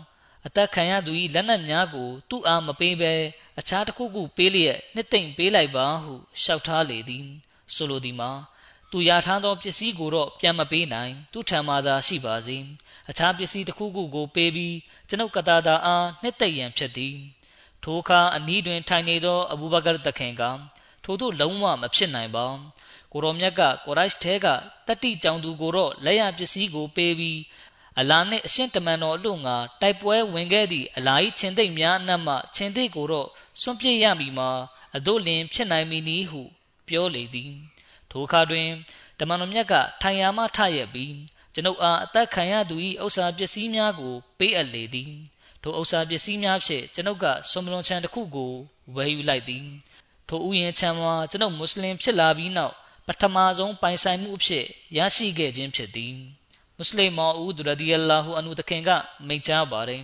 [0.46, 3.13] အသက်ခံရသူ၏လက်နက်များကိုသူ့အားမပေးဘဲ
[3.60, 7.25] အခြားတစ်ခုခုပေးလျက်နှစ်သိမ့်ပေးလိုက်ပါဟုလျှောက်ထားလေသည်
[7.75, 8.32] ဆိုလိုသည်မှာ
[8.91, 12.58] သူရထားသောပစ္စည်းကိုတော့ပြန်မပေးနိုင်သူထံမှသာရှိပါစေ
[13.09, 14.75] အခြားပစ္စည်းတစ်ခုခုကိုပေးပြီး
[15.07, 17.15] ကျွန်ုပ်ကတာတာအားနှစ်သိမ့်ရန်ဖြစ်သည်
[17.83, 20.43] ထိုအခါအနီးတွင်ထိုင်နေသောအဘူဘကာတခင်က
[21.03, 22.45] ထို့သို့လုံးဝမဖြစ်နိုင်ပါ
[23.12, 24.47] ကိုရောမြတ်ကကိုရိုက်ထဲက
[24.88, 27.39] တတိကြောင်သူကိုတော့လက်ရပစ္စည်းကိုပေးပြီး
[27.99, 33.27] အလာနှင့်အရှင်တမန်တော်အလို့ငါတိုက်ပွဲဝင်ခဲ့သည့်အလာ၏ချင်းသိမ့်များအနက်မှချင်းသိမ့်ကိုတော့
[33.62, 34.49] စွန့်ပစ်ရမည်မှာ
[34.95, 36.41] အတို့လင်ဖြစ်နိုင်မည်နည်းဟု
[36.88, 37.53] ပြောလေသည်
[38.12, 38.69] ထိုအခါတွင်
[39.19, 41.13] တမန်တော်မြတ်ကထိုင်ရာမှထရက်ပြီး
[41.56, 45.13] ကျွန်ုပ်အားအသက်ခံရသူ၏ဥစ္စာပစ္စည်းများကို ပေးအပ်လေသည်
[45.62, 48.54] ထိုဥစ္စာပစ္စည်းများဖြင့်ကျွန်ုပ်ကဆွန်မလွန်ချံတစ်ခုကို
[48.96, 49.65] ဝယ်ယူလိုက်သည်
[50.30, 52.74] ထိုဥယျာဉ်ချံမှာကျွန်ုပ်မွတ်စလင်ဖြစ်လာပြီးနောက်
[53.08, 54.65] ပထမဆုံးပိုင်ဆိုင်မှုအဖြစ်
[54.98, 56.13] ရရှိခဲ့ခြင်းဖြစ်သည်
[56.76, 58.89] မွတ်စလင်မော်ဦးဒရဒီအလာဟူအန်ဟူတခင်က
[59.28, 60.04] မိန့်ကြားပါတယ်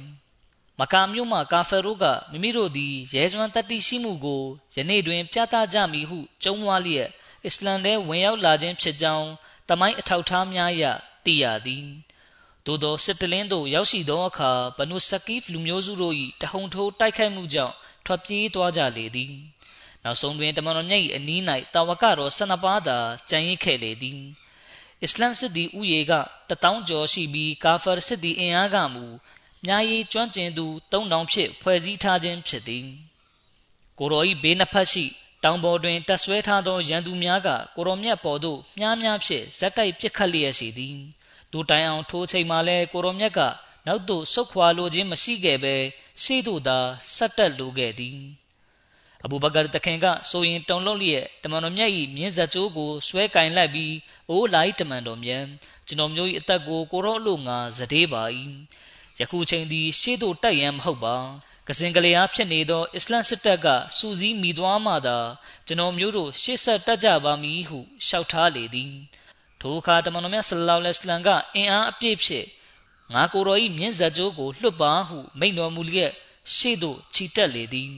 [0.79, 4.43] မကာမြို့မှကာဖာတို့ကမိမိတို့သည်ရဲစွမ်းတတိရှိမှုကို
[4.75, 7.09] ယနေ့တွင် ပြသကြမည်ဟုကြုံးဝါလျက်
[7.45, 9.29] အစ္စလမ်ထဲဝင်ရောက်လာခြင်းဖြစ်ကြောင်း
[9.69, 10.85] တမိုင်းအထောက်ထားများအရ
[11.25, 11.85] သိရသည်
[12.65, 19.33] သို့သောစစ်တလင်းသို့ရောက်ရှိသောအခါဘနုစကီဖ်လူမျိုးစုတို့၏တဟုန်ထိုးတိုက်ခိုက်မှုကြောင့်ထွက်ပြေးသွားကြလေသည်
[20.03, 21.41] နောက်ဆုံးတွင်တမန်တော်မြတ်၏အနီး၌
[21.73, 22.97] တာဝကတော်၁၂ပါးသာ
[23.29, 24.19] ကျန်ရစ်ခဲ့လေသည်
[25.03, 26.13] အစ္စလမ်စစ်သည်ဥယေက
[26.49, 29.05] တထောင်ကျော်ရှိပြီးကာဖာစစ်သည်အင်အားကမူ
[29.65, 32.85] မြားရီကျွမ်းကျင်သူ၃တောင်ဖြင့်ဖွဲ့စည်းထားခြင်းဖြစ်သည်
[33.99, 35.05] ကိုရောဤဘေးနှစ်ဖက်ရှိ
[35.43, 40.97] တောင်ပေါ်တွင်တက်ဆွဲထားသောရန်သူများကကိုရောမြတ်ပေါ်သို့မြားများဖြင့်ဇက်တိုက်ပစ်ခတ်လျက်ရှိသည်
[41.51, 43.39] ဒူတိုင်အောင်ထိုးချိန်မှာလဲကိုရောမြတ်က
[43.87, 45.75] နောက်သို့ဆုတ်ခွာလိုခြင်းမရှိခဲ့ဘဲ
[46.23, 46.77] ရှေ့သို့သာ
[47.15, 48.19] ဆက်တက်လိုခဲ့သည်
[49.23, 53.93] အဘူဘကာတခင်ကဆိုရင်တုံလုံးလျက်တမန်တော်မြတ်၏မြင်းဇက်ကျိုးကိုဆွဲကင်လိုက်ပြီး
[54.29, 55.43] အိုးလိုက်တမန်တော်မြတ်
[55.87, 58.23] ကျွန်တော်မျိုး၏အသက်ကိုကိုရောအလို့ငါဇဒေးပါ၏
[59.19, 61.17] ယခုချိန်သည်ရှေ့သို့တိုက်ရန်မဟုတ်ပါ
[61.71, 65.17] ကစင်ကလေးအားဖြစ်နေသောအစ္စလမ်စစ်တပ်ကစူးစီးမိသွားမှသာ
[65.67, 68.93] ကျွန်တော်မျိုးတို့ရှေ့ဆက်တက်ကြပါမည်ဟုလျှောက်ထားလေသည်
[69.61, 72.47] ထိုအခါတမန်တော်မြတ်ဆလ္လာလဟ်အလัยဟ်ကအင်အားအပြည့်ဖြင့်
[73.13, 76.11] ငါကိုယ်တော်၏မြင့်ဇက်ကြိုးကိုလွှတ်ပါဟုမိန့်တော်မူလျက်
[76.55, 77.91] ရှေ့သို့ခြိတက်လေသည်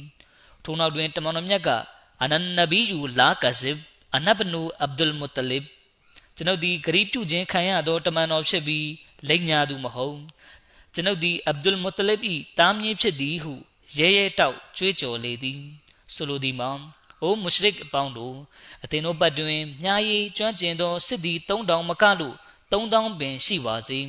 [0.64, 1.70] ထိုနောက်တွင်တမန်တော်မြတ်က
[2.22, 3.78] အနန်နဘီယူလာကဇစ်
[4.16, 5.64] အနဘနူအဗ်ဒุลမုတလစ်
[6.36, 8.88] ကျွန်ုပ်သည်ဂရီးပြုခြင်းခံရသောတမန်တော်ဖြစ်ပြီး
[9.30, 10.18] လိမ်ညာသူမဟုတ်
[10.94, 12.20] ကျွန်ုပ်သည်အဗ်ဒุลမုတလစ်၏
[12.60, 13.54] တားမြစ်ဖြစ်သည်ဟု
[13.98, 15.62] ရဲရဲတောက်ကြွေးကြော်လေသည်
[16.14, 16.72] ဆိုလိုသည်မှာ
[17.22, 18.36] အိုမုရှရစ်အပေါင်းတို့
[18.84, 22.36] အသင်တို့ဘက်တွင်မြားရည်ကျွမ်းကျင်သောစစ်သည်3000မကလို့
[22.72, 24.00] 3000ပင်ရှိပါစေ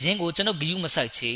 [0.00, 1.32] ယင်းကိုကျွန်ုပ်ဂယုမဆိုင်ချေ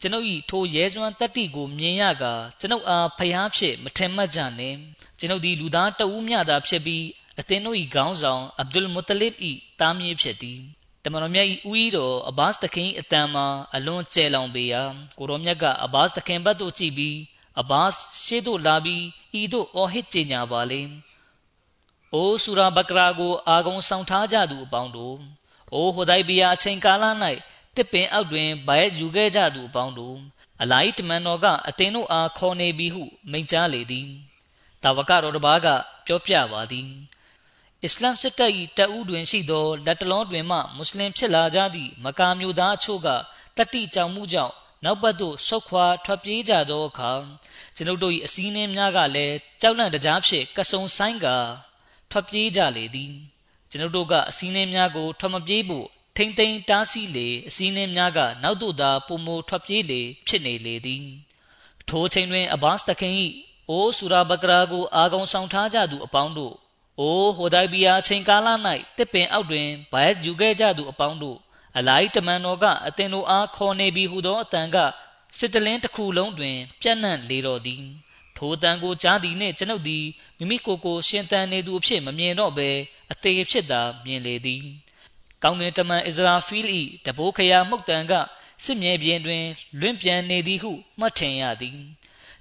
[0.00, 2.24] ကျွန်ုပ်၏ထိုရဲစွမ်းတတ္တိကိုမြင်ရက
[2.60, 4.78] ကျွန်ုပ်အားဖျားဖြစ်မထင်မှတ်ကြနှင့်
[5.18, 7.04] ကျွန်ုပ်သည်လူသားတဦးမျှသာဖြစ်ပြီး
[7.40, 9.34] အသင်တို့၏ခေါင်းဆောင်အဗ်ဒุลမုတလစ်၏
[9.80, 10.60] တားမြေးဖြစ်သည်
[11.04, 14.82] တမန်တော်မြတ်၏ဦးဤတော်အဘာစ်တခင်အတန်မှာအလွန်ကျဲလောင်ပေရာ
[15.18, 17.16] ကိုတော်မြတ်ကအဘာစ်တခင်ဘက်သို့ကြည့်ပြီး
[17.60, 17.92] အဘာစ်
[18.24, 19.04] ရှေ့သို့လာပြီး
[19.40, 20.82] ဤသို့အော်ဟစ်ကြေညာပါလေ။
[22.14, 25.16] အိုဆူရာဘကရာကိုအာဂုံဆောင်ထားကြသူအပေါင်းတို့။
[25.74, 27.04] အိုဟိုဒိုင်ဘီယာအချိန်ကာလ၌
[27.76, 30.16] တစ်ပင်အောက်တွင်ဗိုက်ယူခဲ့ကြသူအပေါင်းတို့
[30.62, 34.08] အလိုက်တမန်တော်ကအသင်တို့အားခေါ်နေပြီဟုမိန့်ကြားလေသည်။
[34.82, 35.68] တာဝကတော်တစ်ပါးက
[36.06, 36.88] ပြောပြပါသည်။
[37.84, 43.08] အစ္စလမ်စစ်တပ်၏တပ်ဦးတွင်ရှိသောလက်တလုံးတွင်မှမွတ်စလင်ဖြစ်လာကြသည့်မကာမျိုးသားအချို့က
[43.56, 47.12] တတိကြောင်မှုကြောင့်နောက်ဘက်သို့ဆုတ်ခွာထွက်ပြေးကြသောအခါ
[47.76, 51.26] ကျွန်ုပ်တို့၏အစည်းအဝေးများကလည်းကြောက်လန့်တကြားဖြင့်ကဆုံဆိုင်က
[52.10, 53.12] ထွက်ပြေးကြလေသည်
[53.70, 61.04] ကျွန်ုပ်တို့ကအစည်းအဝေးများကိုထွက်မပြေးဖို့ထိမ့်သိမ်းတားဆီးလေအစည်းအဝေးများကနောက်သို့သာပုံမထွက်ပြေးလေဖြစ်နေလေသည်
[61.88, 63.14] ထိုချိန်တွင်အဘတ်တခင်၏
[63.70, 66.54] အိုဆူရာဘကရာကိုအာကုံဆောင်ထားကြသူအပေါင်းတို့
[67.00, 68.48] အိုဟိုဒိုင်ဘီယာချိန်ကာလ၌
[68.98, 71.38] တစ်ပင်အောက်တွင်ဗိုက်ယူခဲ့ကြသူအပေါင်းတို့
[71.78, 74.76] အလိုက်တမန်တော်ကအသင်တို့အားခေါ်နေပြီဟုသောအတန်က
[75.38, 77.82] စစ်တလင်းတစ်ခုလုံးတွင် ပြန့်နှံ့လေတော်သည်
[78.36, 80.04] ထိုတန်ကိုကြားသည်နှင့်ကျွန်ုပ်သည်
[80.38, 82.70] မိမိကိုယ်ကိုရှင်သန်နေသူအဖြစ်မမြင်တော့ဘဲ
[83.12, 84.62] အသေးဖြစ်သာမြင်လေသည်
[85.42, 86.74] ကောင်းကင်တမန်အစ္စရာဖီးလ်၏
[87.06, 88.12] တဘိုးခရာမှုတ်တန်က
[88.64, 89.44] စစ်မြေပြင်တွင်
[89.80, 91.78] လွင့်ပြန်နေသည်ဟုမှတ်ထင်ရသည်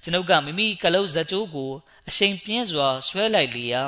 [0.03, 1.71] ကျွန်ုပ်ကမိမိကလုတ်ဇကြိုးကို
[2.09, 3.83] အရှိန်ပြင်းစွာဆွဲလိုက်လျာ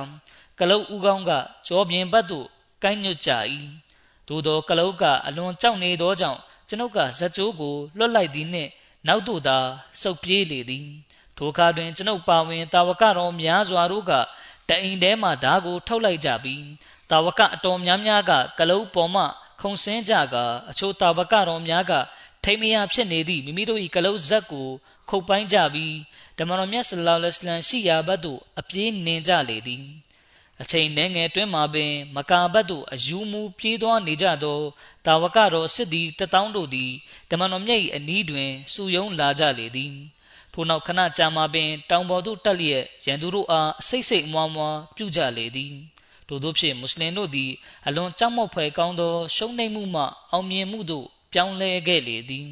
[0.63, 1.31] ကလုတ်ဥကောင်းက
[1.67, 2.47] ကြောပြင်ဘက်သို့
[2.83, 3.31] ကိုင်းညွတ်ကြ၏
[4.27, 8.69] သို့သောကလုတ်ကအလွန်ကြောက်နေသောကြောင့်ကျွန်ုပ်ကဇကြိုးကိုလွတ်လိုက်သည်နှင့်
[9.07, 9.57] နောက်သို့သာ
[10.01, 10.87] ဆုတ်ပြေးလေသည်
[11.37, 14.11] ထိုအခါတွင်ကျွန်ုပ်ပါဝင်တာဝကတော်များစွာတို့က
[14.69, 16.63] တအိမ်ထဲမှဓာကိုထုတ်လိုက်ကြပြီး
[17.09, 19.23] တာဝကအတော်များများကကလုတ်ပေါ်မှ
[19.61, 20.35] ခုံဆင်းကြက
[20.69, 21.93] အချို့တာဝကတော်များက
[22.43, 24.67] ထိမရဖြစ်နေသည့်မိမိတို့၏ကလုတ်ဇက်ကို
[25.09, 25.95] ခုတ်ပိုင်းကြပြီး
[26.37, 29.85] ဓမ္မတော်မြတ်ဆလောလ္လဟ်အလัยဟိရှိရာဘတ်သို့အပြေးနှင်ကြလေသည်
[30.61, 34.59] အချိန်နှဲငယ်တွင်မှပင် မကာဘတ်သို့အယူမူပြေးသွားနေကြသော
[35.05, 36.91] တာဝကတော်စစ်သည်တထောင်တို့သည်
[37.29, 39.93] ဓမ္မတော်မြတ်၏အနီးတွင်စုယုံလာကြလေသည်
[40.53, 45.73] ထို့နောက်ခဏကြာမှပင် တောင်ပေါ်သို့တက်လျက်ရန်သူတို့အားအစိတ်စိတ်မွားမွားပြုကြလေသည်
[46.27, 47.51] ထို့သောဖြင့်မွတ်စလင်တို့သည်
[47.87, 52.49] အလွန်ကြောက်မောက်ဖွယ်ကောင်းသောရှုံးနိမ့်မှုမှအောင်မြင်မှုသို့ပြောင်းလဲခဲ့လေသည်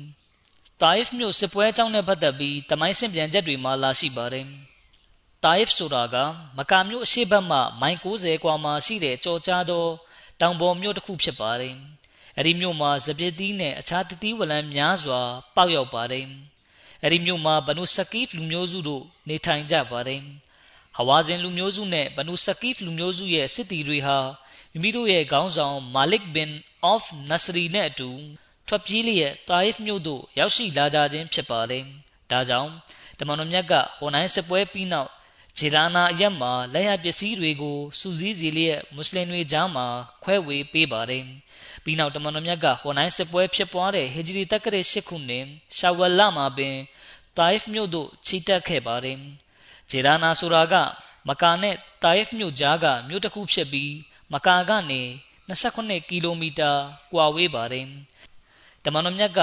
[0.82, 4.69] တာအစ်မြို့စစ်ပွဲအကြောင်းနဲ့ပတ်သက်ပြီးတမိုင်းစင်ပြန်ချက်တွေမှာလာရှိပါတယ်
[5.44, 6.16] တာအစ်ဆိုတာက
[6.58, 9.86] မကာမြို့အရှိတ်မှမိုင်90ကွာမှာရှိတဲ့ကြော်ကြားသော
[10.42, 11.76] တောင်ပေါ်မြို့တစ်ခုဖြစ်ပါတယ်။
[12.38, 15.20] အဲဒီမြို့မှာစပစ်သီးနဲ့အခြားတတိဝလံများစွာ
[15.56, 16.26] ပေါက်ရောက်ပါတယ်။
[17.04, 20.22] အဲဒီမြို့မှာဘနုစကီဖ်လူမျိုးစုတို့နေထိုင်ကြပါတယ်။
[20.98, 24.18] ဟဝါဇင်လူမျိုးစုနဲ့ဘနုစကီဖ်လူမျိုးစုရဲ့စစ်တီတွေဟာ
[24.72, 26.52] မိမိတို့ရဲ့ခေါင်းဆောင်မာလစ်ဘင်
[26.84, 28.10] အော့ဖ်နစရီနဲ့အတူ
[28.68, 31.84] ထွက်ပြေးလျက်တာအစ်မြို့သို့ရောက်ရှိလာကြခြင်းဖြစ်ပါတယ်။
[32.32, 32.72] ဒါကြောင့်
[33.20, 35.10] တမန်တော်မြတ်ကဟိုနိုင်စစ်ပွဲပြီးနောက်
[35.60, 39.88] ဂျေရာနာအရက်မှာလက်ရပစ္စည်းတွေကိုစူးစီးစီလျက်မွတ်စလင်တွေကြားမှာ
[40.24, 41.24] ခွဲဝေပေးပါတယ်။
[41.84, 45.46] ပြီးနောက်တမန်တော်မြတ်ကဟိုနိုင်စစ်ပွဲဖြစ်ပွားတဲ့ဟီဂျရီတက္ကရာ၈ခုနှစ်
[45.78, 46.76] ရှာဝလမှာပင်
[47.38, 49.18] တိုင်ဖ်မြို့သို့ချီတက်ခဲ့ပါတယ်။
[49.90, 50.76] ဂျေရာနာဆိုတာက
[51.28, 53.94] မကာနဲ့တိုင်ဖ်မြို့ကြားကမြို့တစ်ခုဖြစ်ပြီး
[54.34, 55.02] မကာကနေ
[55.50, 56.72] 28ကီလိုမီတာ
[57.14, 57.88] ကွာဝေးပါတယ်။
[58.84, 59.40] တမန်တော်မြတ်က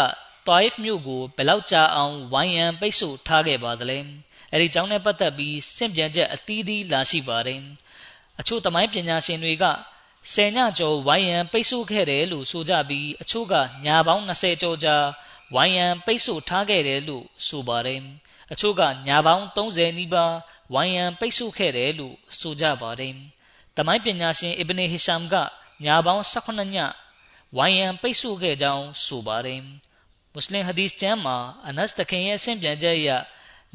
[0.48, 4.00] တိုင်ဖ်မြို့ကိုဘယ်လောက်ကြာအောင်ဝိုင်းရန်ပိတ်ဆို့ထားခဲ့ပါသလဲ။
[4.52, 7.61] အဲဒီကြောင်းနဲ့ပတ်သက်ပြီးစင့်ပြန်ချက်အသီးသီးလာရှိပါတယ်
[8.40, 9.64] အချို့သမိုင်းပညာရှင်တွေက
[10.32, 13.54] ဆယ်ညကျော်ဝိုင်းရန်ပိတ်ဆို့ခဲ့တယ်လို့ဆိုကြပြီးအချို့က
[13.87, 14.96] ညာပေါင်း20ကျော်ကြာ
[15.54, 18.00] ဝိုင်းရန်ပိတ်ဆို့ထားခဲ့တယ်လို့ဆိုပါတယ်
[18.52, 20.35] အချို့ကညာပေါင်း30နီးပါး
[20.74, 23.14] ဝိုင်းရန်ပိတ်ဆို့ခဲ့တယ်လို့ဆိုကြပါတယ်
[23.76, 25.35] တမိုင်းပညာရှင်အစ်ဘနီဟီရှမ်က
[25.85, 26.76] ညာပေါင်း18ည
[27.56, 29.61] ဝိုင်းရန်ပိတ်ဆို့ခဲ့ကြောင်းဆိုပါတယ်
[30.32, 31.37] မွတ်စလင်ဟဒီစ်ကျမ်းမှာ
[31.68, 33.11] အနတ်တခင်ရဲ့ဆင့်ပြန်ချက်အရ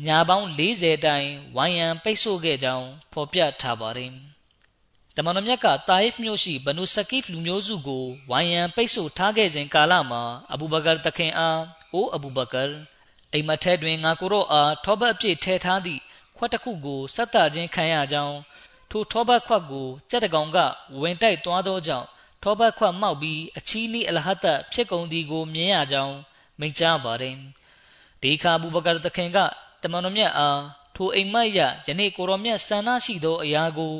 [0.06, 4.12] ညာပေါင်း40တိုင်ဝိုင်းရန်ပိတ်ဆို့ခဲ့ကြောင်းဖော်ပြထားပါတယ်။
[5.15, 10.23] တမန်တော်မြတ်ကတာအစ်မြို့ရှိဘနုစကီဖ်လူမျိုးစုကိုဝိုင်းရန်ပိတ်ဆို့ထားခဲ့စဉ်ကာလမှာ
[10.54, 11.62] အဘူဘကာတခင်အား
[11.93, 12.63] အိုအဘူဘကာ
[13.34, 16.01] အိမ်မထဲတွင်ငါကိုရောအားထောဘတ်အပြည့်ထဲထားသည့်
[16.38, 18.38] ခွက်တစ်ခုကိုဆက်တာခြင်းခံရကြောင်း
[18.91, 20.58] ထိုထောဘတ်ခွက်ကိုကြက်တကောင်က
[21.01, 22.08] ဝင်တိုက်သွားသောကြောင့်
[22.43, 26.15] ထောဘတ်ခွက်မှောက်ပြီးအချီးနီးအလဟတ်တဖြစ်ကုန်သည်ကိုမြင်ရကြောင်း
[26.60, 27.36] မိန့်ကြားပါတယ်။
[28.21, 29.38] ဒီခါဘူဘကာတခင်က
[29.81, 30.61] တမန်တော်မြတ်အား
[30.95, 33.95] ထိုအိမ်မက်ရယနေ့ကိုတော်မြတ်ဆန္ဒရှိသောအရာကို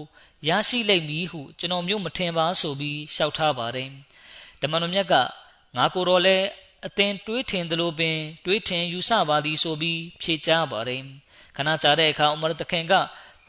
[0.48, 3.90] ရရှိလိမ့်မည်ဟုကျွန်တော်မျိုးမထင်ပါဆိုပြီးလျှောက်ထားပါတယ်
[4.62, 5.14] တမန်တော်မြတ်က
[5.78, 6.46] ငါကိုတော်လည်း
[6.88, 11.02] အသင်တွေးထင်သလိုပင် တွေးထင်ယူဆပါသည်ဆိုပြီးဖြေကြားပါတယ်
[11.56, 12.94] ခဏကြာတဲ့အခါဥမရတခင်က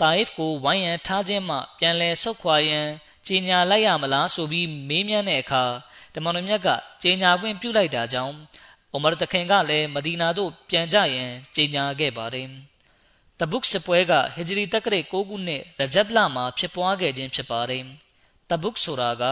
[0.01, 2.89] တာအစ်ကိုဝိုင်းရန်ထားခြင်းမှပြန်လဲဆုတ်ခွာရန်
[3.27, 5.65] ကြီးညာလိုက်ရမလားဆိုပြီးမေးမြန်းတဲ့အခါ
[6.15, 6.69] တမန်တော်မြတ်က
[7.03, 8.35] ကြီးညာခွင့်ပြုလိုက်တာကြောင့်
[8.93, 12.49] အိုမာတခင်ကလည်းမဒီနာသို့ပြန်ကြရန်ကြေညာခဲ့ပါတယ်။
[13.41, 17.85] တဘုတ်စစ်ပွဲကဟီဂျရီတက္ကရာ9ခုနှစ်ရဂျပ်လမှာဖြစ်ပွားခဲ့ခြင်းဖြစ်ပါတယ်။
[18.51, 19.25] တဘုတ်ဆိုတာက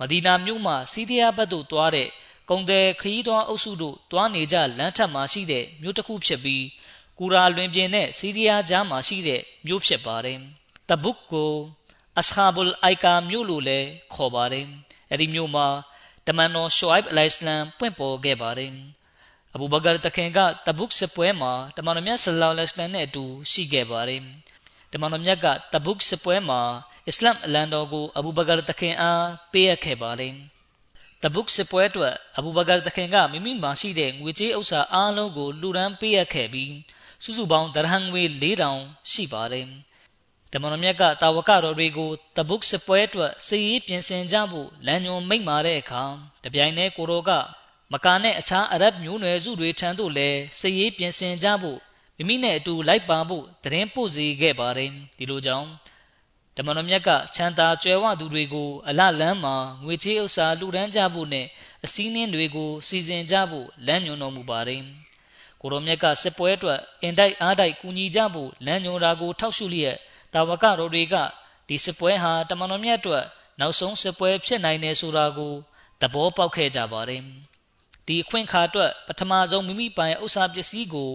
[0.00, 2.08] မဒီနာမြို့မှစီးရီးယားဘက်သို့တွားတဲ့
[2.50, 6.64] ကုံတယ်ခရီးသွားအုပ်စုတို့တွားနေကြလမ်းထပ်မှာရှိတဲ့မြို့တစ်ခုဖြစ်ပြီး
[7.18, 10.38] ကူရာလွင်ပြင်နဲ့စီးရီးယားကြားမှာရှိတဲ့မြို့ဖြစ်ပါတယ်။
[10.88, 11.52] တဘုတ်ကို
[12.18, 14.66] အစဟာဘူလ်အိုင်ကာမြို့လို့လည်းခေါ်ပါတယ်။
[15.10, 15.66] အဲဒီမြို့မှာ
[16.28, 18.72] တမန်တော်ရှွိုင်ဘ်အလိုင်စလမ်ပွင့်ပေါ်ခဲ့ပါတယ်
[19.54, 24.22] အဘူဘကာတခင်ကတဘုတ်စစ်ပွဲမှာတမန်တော်မြတ်ဆလ္လာလဟ်အလိုင်နဲ့အတူရှိခဲ့ပါတယ်
[24.92, 26.60] တမန်တော်မြတ်ကတဘုတ်စစ်ပွဲမှာ
[27.08, 30.34] အစ္စလမ်အလံတော်ကိုအဘူဘကာတခင်အားပေးအပ်ခဲ့ပါတယ်
[31.22, 36.72] တဘုတ်စစ်ပွဲအတွက်အဘူဘကာတခင်ကမိမိမှာရှိတဲ့ငွေကြေးဥစ္စာအားလုံးကိုလူရန်ပေးအပ်ခဲ့ပြီး
[37.24, 39.68] စုစုပေါင်းဒရဟန်ငွေ4000ရှိပါတယ်။
[40.52, 46.02] တမန်တော်မြတ်ကတာဝကတော်တွေကိုတဘုတ်စစ်ပွဲအတွက်စည်ရေးပြင်ဆင်ကြဖို့လမ်းညွှန်မိန့်မာတဲ့အခါ
[46.44, 47.30] တပြိုင်တည်းကိုရောက
[47.92, 51.78] မကာနဲ့အခြားအရဗ်မျိုးနွယ်စုတွေထံသို့လည်းစည်ရေးပြင်ဆင်ကြဖို့
[52.16, 55.68] မိမိနဲ့အတူလိုက်ပါဖို့တရင်ပို့စေခဲ့ပါတယ်။ဒီလိုကြောင့်
[56.56, 61.46] တမန်တော်မြတ်ကချမ်းသာကြွယ်ဝသူတွေကိုအလလန်းမှာငွေချေးဥစ္စာလူဒန်းကြဖို့နဲ့
[61.84, 64.82] အစည်းနှင်းတွေကိုစီစဉ်ကြဖို့လမ်းညွှန်တော်မူပါတယ်။
[65.60, 69.96] ကိုရောမြတ်ကစစ်ပွဲအတွက်အင်တိုက်အားတိုက်ကူညီကြဖို့လမ်းညွှန်တာကိုထောက်ရှုလျက်
[70.34, 71.14] တာဝကတော်တွေက
[71.68, 73.24] ဒီစစ်ပွဲဟာတမန်တော်မြတ်အတွက်
[73.60, 75.54] နောက်ဆုံးစစ်ပွဲဖြစ်နိုင်တယ်ဆိုတာကို
[76.00, 77.22] သဘောပေါက်ခဲ့ကြပါတယ်။
[78.06, 81.12] ဒီအခွင့်အခါအတွက်ပထမဆုံးမိမိပိုင်ဥစ္စာပစ္စည်းကို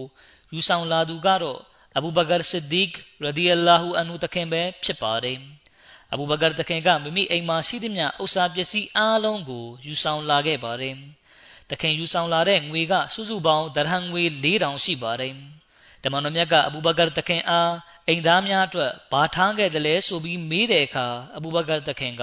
[0.52, 1.60] ယူဆောင်လာသူကတော့
[1.96, 2.90] အဘူဘကာဆစ်ဒီက
[3.24, 5.38] ရဒီအလာဟူအန်ဟူတခင်ပဲဖြစ်ပါတယ်။
[6.12, 10.94] အဘူဘကာတခင်ကမိမိအိမ်မှာရှိသမျှဥစ္စာပစ္စည်းအားလုံးကိုယူဆောင်လာခဲ့ပါတယ်။
[11.70, 15.34] တခင်ယူဆောင်လာတဲ့ငွေကစုစုပေါင်းဒရဟန်ငွေ4000ရှိပါတယ်။
[16.02, 17.72] တမန်တော်မြတ်ကအဘူဘကာတခင်အား
[18.08, 22.22] အိမ်သားများအတွက်ဘာထားခဲ့တယ်လဲဆိုပြီးမေးတဲ့အခါအဘူဘကာတခင်က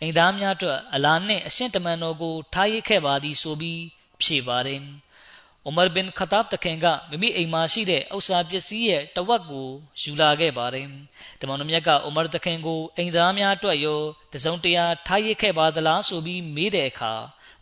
[0.00, 3.80] အိမ်သားများအတွက်အလာနှင့်အရှင်တမန်တော်ကိုထားရခဲ့ပါသည်ဆိုပြီး
[4.22, 4.80] ဖြေပါတယ်။
[5.64, 9.68] အိုမာဘင်ခတာဘ်တခင်ကမိမိအိမ်မှာရှိတဲ့ဥစ္စာပစ္စည်းရဲ့တဝက်ကို
[10.02, 10.86] ယူလာခဲ့ပါတယ်။
[11.40, 14.00] တမန်တော်မြတ်ကအိုမာတခင်ကိုအိမ်သားများအတွက်ရော
[14.32, 17.12] တစုံတရာထားရခဲ့ပါသလားဆိုပြီးမေးတဲ့အခါ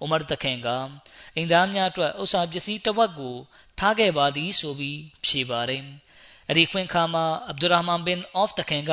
[0.01, 0.69] အိုမာတခင်က
[1.37, 3.37] အိမ်သားများအတွက်ဥစ္စာပစ္စည်းတဝက်ကို
[3.79, 5.85] ထားခဲ့ပါသည်ဆိုပြီးဖြေပါတယ်။
[6.49, 8.93] အဲ့ဒီခွင့်ခါမှာအဗ်ဒူရာမန်ဘင်အော့ဖ်တခင်က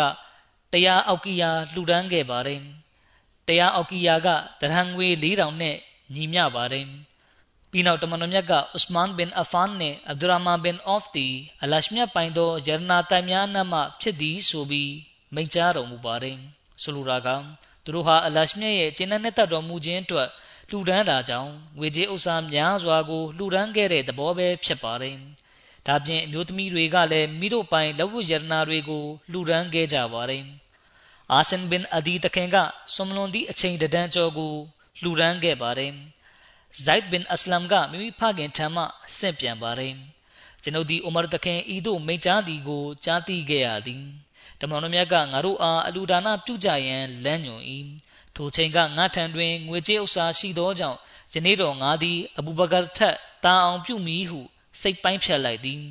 [0.73, 2.61] တရားအောက်ကီယာလှူဒန်းခဲ့ပါတယ်။
[3.47, 4.27] တရားအောက်ကီယာက
[4.61, 5.75] တရဟံငွေ4000နဲ့
[6.13, 6.85] ညီမျှပါတယ်။
[7.71, 11.27] ပြီးနောက်တမန်တော်မြတ်ကဥစမန်ဘင်အဖန်နဲ့အဗ်ဒူရာမန်ဘင်အော့ဖ်တီ
[11.63, 14.93] အလရှမြတ်ပိုင်သောယရနာတိုင်များအနက်မှဖြစ်သည်ဆိုပြီး
[15.33, 16.37] မိန့်ကြားတော်မူပါတယ်
[16.81, 17.29] ဆိုလိုတာက
[17.83, 20.29] သူတို့ဟာအလရှမြတ်ရဲ့ကျင့်တဲ့တက်တော်မူခြင်းအတွက်
[20.69, 25.15] လှူဒန်းတာကြောင့်ငွေကြေးဥစ္စာများစွာကိုလှူဒန်းခဲ့တဲ့သဘောပဲဖြစ်ပါတယ်
[25.87, 30.43] ဒါပြင်အမျိုးသမီးတွေကလည်းမိတို့ပိုင်လက်ဝတ်ယရနာတွေကိုလှူဒန်းခဲ့ကြပါတယ်
[31.31, 32.57] အာဆန်ဘင်အဒီတခင်က
[32.93, 34.53] ဆွမ်လွန်သည့်အချိန်တဒန်းကျော်ကို
[35.01, 35.91] လှူဒန်းခဲ့ပါတယ်
[36.83, 38.83] ဇိုက်ဘင်အစလမ်ကမိမိဖခင်ထံမှ
[39.17, 39.93] ဆင့်ပြန်ပါတယ်
[40.63, 44.01] ကျွန်ုပ်ဒီအိုမာတခင်ဤသို့မိန့်ကြားသည်ကိုကြားသိခဲ့ရသည်
[44.59, 47.63] တမန်တော်မြတ်ကငါတို့အားအလူဒါနပြုကြရန်လမ်းညွှန်၏
[48.35, 50.99] ထိုချိန်ကငါထံတွင်ငွေကြေးဥစ္စာရှိသောကြောင့်
[51.33, 54.39] ယနေ့တော်ငါသည်အဘူဘကာထက်တာအောင်ပြုမည်ဟု
[54.81, 55.83] စိတ်ပိုင်းဖြတ်လိုက်သည်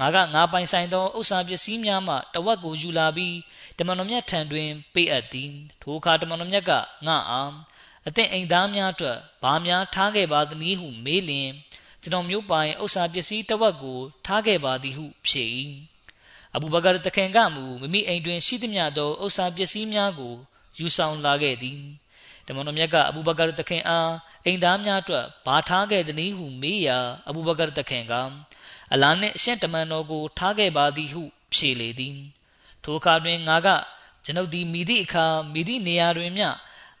[0.00, 3.36] ငါကငါပိုင်ဆိုင်သောဥစ္စာပစ္စည်းများမှတဝက်ကိုယူလာပြီး
[3.78, 5.52] တမန်တော်မြတ်ထံတွင်ပေးအပ်သည်
[5.82, 6.72] ထိုအခါတမန်တော်မြတ်က
[7.06, 7.52] ငါအား
[8.06, 11.50] အသင်အိမ်သားများအတွက်ဘာများထားခဲ့ပါသနည်းဟုမေးလျင်
[12.02, 15.44] ကျွန်တော်မျိုးပိုင်ဥစ္စာပစ္စည်းတစ်ဝက်ကိုထားခဲ့ပါသည်ဟုဖြေ၏
[16.54, 20.34] အဘူဘကာတခင်ကမူမိမိအိမ်တွင်ရှိသမျှသောဥစ္စာပစ္စည်းများကို
[20.78, 21.80] ယူဆောင်လာခဲ့သည်
[22.46, 24.12] တမန်တော်မြတ်ကအဘူဘကာတခင်အား
[24.44, 28.14] အိမ်သားများအတွက်ဘာထားခဲ့သနည်းဟုမေးရာအဘူဘကာတခင်က
[28.92, 32.16] အလာနှင့်အရှင်တမန်တော်ကိုထားခဲ့ပါသည်ဟု ဖြေလေသည်
[32.84, 33.68] ထိုအခါတွင်ငါက
[34.24, 36.48] ကျွန်ုပ်သည်မိသည့်အခါမိသည့်နေရာတွင်မျှ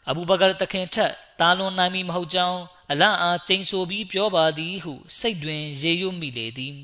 [0.08, 6.74] အဘူဘကာတခင်ထက်တာလွန်နိုင်မည်မဟုတ်ကြောင်းအလန့်အားကျိန်ဆိုပြီးပြောပါသည်ဟု စိတ်တွင် ရေရွတ်မိလေသည်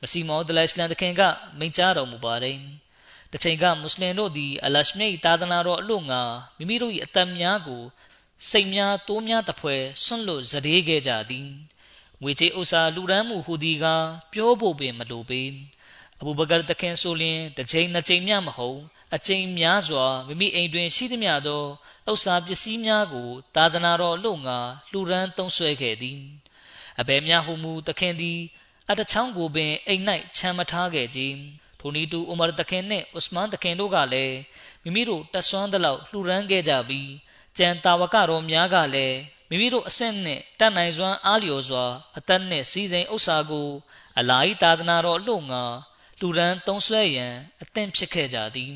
[0.00, 1.22] မစီမောဒလိုင်စလန်တခင်က
[1.58, 2.56] မိန့်ကြားတော်မူပါတယ်
[3.32, 6.22] တချိန်ကမွတ်စလင်တို့သည်အလရှမိတ်သာသနာတော်အလို့ငါ
[6.58, 7.82] မိမိတို့၏အသက်များကို
[8.50, 11.48] စိတ်များတိုးများတပွဲဆွန့်လွတ်ဇရေခဲ့ကြသည်
[12.22, 13.86] ငွေချေဥစ္စာလူရန်မှုဟူသည်က
[14.32, 15.42] ပြောဖို့ပင်မလိုပေ
[16.20, 18.80] အဘူဘကာတခင်ဆိုလျင်တစ်ချိန်နှစ်ချိန်မျှမဟုတ်
[19.14, 21.64] အချိန်များစွာမိမိအိမ်တွင်ရှိသမျှသော
[22.10, 24.58] ဥစ္စာပစ္စည်းများကို သာသနာတော်လို့ငါ
[24.90, 26.18] လှူဒန်းသုံးဆွဲခဲ့သည်
[27.00, 28.38] အဘယ်များဟုမူတခင်သည်
[28.90, 30.02] အတချောင်းကိုပင်အိမ်၌
[30.36, 31.20] ချမ်းမထားခဲ့ကြ
[31.80, 34.36] ထိုနည်းတူဥမာတခင်နှင့်ဥစမန်တခင်တို့ကလည်း
[34.82, 37.10] မိမိတို့တဆွမ်းသလောက်လှူဒန်းခဲ့ကြပြီး
[37.58, 41.84] ကြံတာဝကတော်များကလည်းမိမိတို့အဆင့်နှင့်တတ်နိုင်စွမ်းအားလျော်စွာ
[42.16, 43.68] အသက်နှင့်စီစဉ်ဥစ္စာကို
[44.18, 45.64] အလာဤသာသနာတော်လို့ငါ
[46.20, 48.74] လူရန်သုံးဆွဲရန်အသင့်ဖြစ်ခဲ့ကြသည်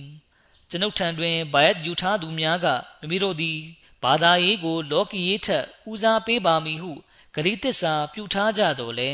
[0.70, 2.66] ကျွန်ုပ်ထံတွင်ဗိုက်ယူထားသူများက
[3.00, 3.58] မိမိတို့သည်
[4.02, 6.92] ဘာသာရေးကို လောကီရေးထက်ဦးစားပေးပါမည်ဟု
[7.34, 9.10] ဂရိတစ္ဆာပြုထားကြတော်လဲ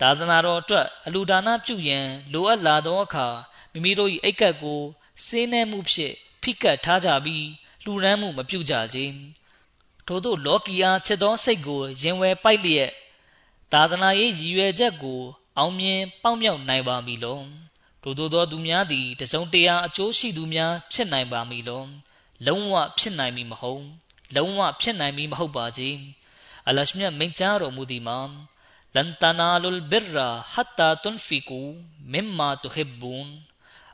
[0.00, 3.26] သာသနာတော်အတွက်အလူဒါနပြုရန်လိုအပ်လာသောအခါ
[3.72, 4.80] မိမိတို့၏အိတ်ကပ်ကို
[5.24, 7.46] စေးနှဲမှုဖြင့်ဖိကတ်ထားကြပြီး
[7.84, 8.98] လှူဒန်းမှုမပြုကြကြ
[10.06, 12.90] ထို့သောလောကီအားချက်သောစိတ်ကိုရင်ဝယ်ပိုက်လျက်
[13.72, 15.20] သာသနာရေးရည်ရွယ်ချက်ကို
[15.58, 17.40] အောင်မြင်ပေါက်မြောက်နိုင်ပါမည်လော
[18.02, 21.84] ထို့သောသောသူများသည်တစုံတရာအကျိုးရှိသူများဖြစ်နိုင်ပါမည်လော
[22.46, 23.84] လုံးဝဖြစ်နိုင်မည်မဟုတ်
[24.36, 25.96] လုံးဝဖြစ်နိုင်မည်မဟုတ်ပါကြီး
[26.68, 28.18] အလရှမြတ်မိန့်ကြားတော်မူသည်မှာ
[28.94, 31.60] လန်တနာလုလ်ဘစ်ရာဟတ်တာတွန်ဖီကူ
[32.12, 33.28] မင်မာတူဟစ်ဘွန်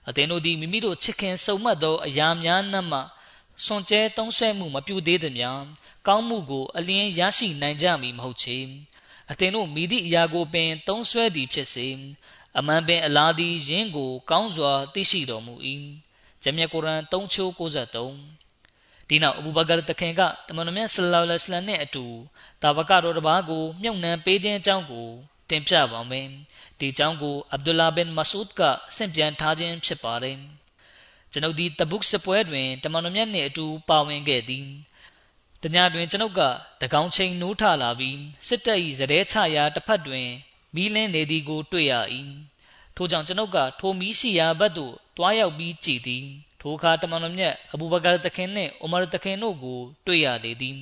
[0.08, 3.00] အသင်တို့သည်မိမိတို့ချစ်ခင်စုံမတ်သောအရာများနှံ့မှ
[3.64, 5.60] စွန်ကျဲတုံးဆွဲမှုမပြုသေးသည်များ
[6.06, 8.58] ကောင်းမှုကိုအလင်းရရှိနိုင်ကြမည်မဟုတ်ချေ
[9.30, 11.88] အသင်တို့မိသည့်အရာကိုပင်တုံးဆွဲသည်ဖြစ်စေ
[12.58, 15.54] အမှန်ပင်အလားသည်ယင်းကို ကောင်းစွာသိရှိတော်မူ၏
[16.42, 18.49] ဂျမ်မြတ်ကုရ်အန်3ချိုး93
[19.10, 22.04] ဒီနောက်အဘူဘကာတခင်ကတမန်တော်မြတ်ဆလ္လာလဟ်အလိုင်းနဲ့အတူ
[22.62, 25.08] တာဝကတော်တစ်ပါးကိုမြုပ်နှံပေးခြင်းအကြောင်းကို
[25.50, 26.28] တင်ပြပါမယ်
[26.78, 28.62] ဒီအကြောင်းကိုအဗ်ဒူလာဘင်မဆူဒ်က
[28.96, 30.36] ဆင့်ပြန်ထားခြင်းဖြစ်ပါတယ်
[31.32, 34.66] ကျွန်ုပ်ဒီတဘုတ်စပွဲတွင်တမန်တော်မြတ်နှင့်အတူပါဝင်ခဲ့သည်
[35.62, 36.40] တညတွင်ကျွန်ုပ်က
[36.80, 40.28] တကောင်းချိန်နိုးထလာပြီးစစ်တပ်၏ဇရဲချရာတစ်ဖက်တွင်
[40.74, 41.94] မီးလင်းနေသည်ကိုတွေ့ရ၏
[42.96, 46.26] ထို့ကြောင့်ကျွန်ုပ်ကထိုမီးရှိရာဘက်သို့တွားရောက်ပြီးကြည်သည်
[46.60, 50.76] ထိုအခါတမန်တော်မြတ်အဘူဘကာတခင်နှင့်အိုမာတခင်တို့ကို တွေ့ရလေသည်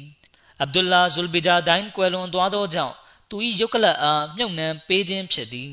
[0.60, 2.94] အဗ်ဒူလာဇူလ်ဘီဂျာဒိုင်ကွယ်လွန်သွားသောကြောင့်
[3.30, 5.72] သူ၏ယုတ်ကလတ်အားမြုပ်နှံပေးခြင်းဖြစ်သည်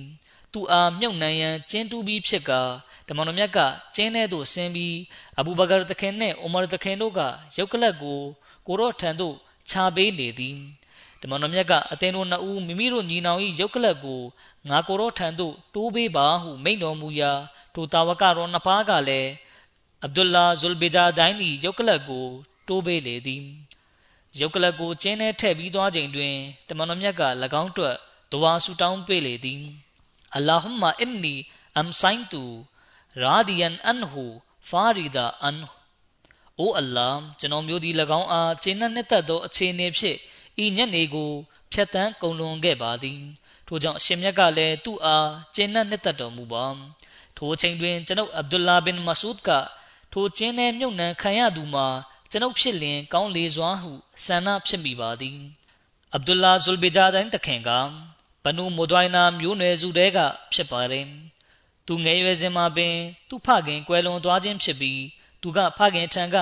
[0.53, 2.61] သူအားမြုပ်နှံရန်ကျင်းတူးပြီးဖြစ်ကာ
[3.07, 3.59] တမန်တော်မြတ်က
[3.95, 4.95] ကျင်းထဲသို့ဆင်းပြီး
[5.39, 7.19] အဘူဘကာတခင်နှင့်အိုမာတခင်တို့က
[7.57, 8.19] ယုတ်ကလတ်ကို
[8.67, 9.35] ကိုရော့ထံသို့
[9.69, 10.57] ခြာပေးနေသည်
[11.21, 14.21] တမန်တော်မြတ်ကအသင်တို့နှစ်ဦးမိမိတို့ညီနောင်၏ရုပ်ကလပ်ကို
[14.69, 17.31] ငါကိုရောထံသို့တိုးပေးပါဟုမိန့်တော်မူရာ
[17.73, 19.29] ထိုတာဝကတော်နှစ်ပါးကလည်း
[20.05, 22.25] အဗ်ဒူလာဇူလ်ဘီဂျာဒိုင်း၏ရုပ်ကလပ်ကို
[22.67, 23.45] တိုးပေးလေသည်
[24.39, 26.35] ရုပ်ကလပ်ကိုကျင်းထဲထည့်ပြီးသွားချိန်တွင်
[26.67, 27.23] တမန်တော်မြတ်က၎
[27.61, 27.95] င်းတွက်
[28.31, 29.61] ဒဝါဆူတောင်းပေးလေသည်
[30.35, 31.35] အလ္လာဟူမာအင်နီ
[31.77, 32.43] အမ်ဆိုင်တူ
[33.21, 34.25] ရာဒီယန်အန်ဟူ
[34.69, 35.57] ဖာရီဒါအန်။
[36.59, 37.89] အိုအလ္လာကျွန်တော်မျိုးဒီ၎
[38.19, 40.17] င်းအားခြေနှက်နှစ်သက်သောအခြေအနေဖြင့်
[40.63, 41.31] ဤညက်နေကို
[41.71, 43.19] ဖြတ်တန်းကုန်လွန်ခဲ့ပါသည်။
[43.67, 46.65] ထို့ကြောင့်အရှင်မြတ်ကလည်းသူ့အားခြေနှက်နှစ်သက်တော်မူပါ။
[47.37, 49.51] ထိုအချိန်တွင်ကျွန်ုပ်အဗ်ဒူလာဘင်မဆူဒ်က
[50.17, 51.88] ထိုကျင်းထဲမြုပ်နှံခံရသူမှာ
[52.32, 53.91] ကျွန်ုပ်ဖြစ်လျင်ကောင်းလေစွာဟု
[54.25, 55.39] ဆန္ဒဖြစ်မိပါသည်။
[56.13, 57.69] အဗ်ဒူလာဇူလ်ဘီဂျာဒိုင်တခင်က
[58.43, 60.17] ဘနူမိုဒိုင်နာမျိုးနွယ်စုတဲက
[60.54, 61.06] ဖြစ်ပါတယ်။
[61.88, 62.95] သူငယ်ရွယ်စဉ်မှာပင်
[63.30, 65.01] သူ့ဖခင်ကွယ်လွန်သွားခြင်းဖြစ်ပြီး
[65.41, 66.36] သူကဖခင်ထံက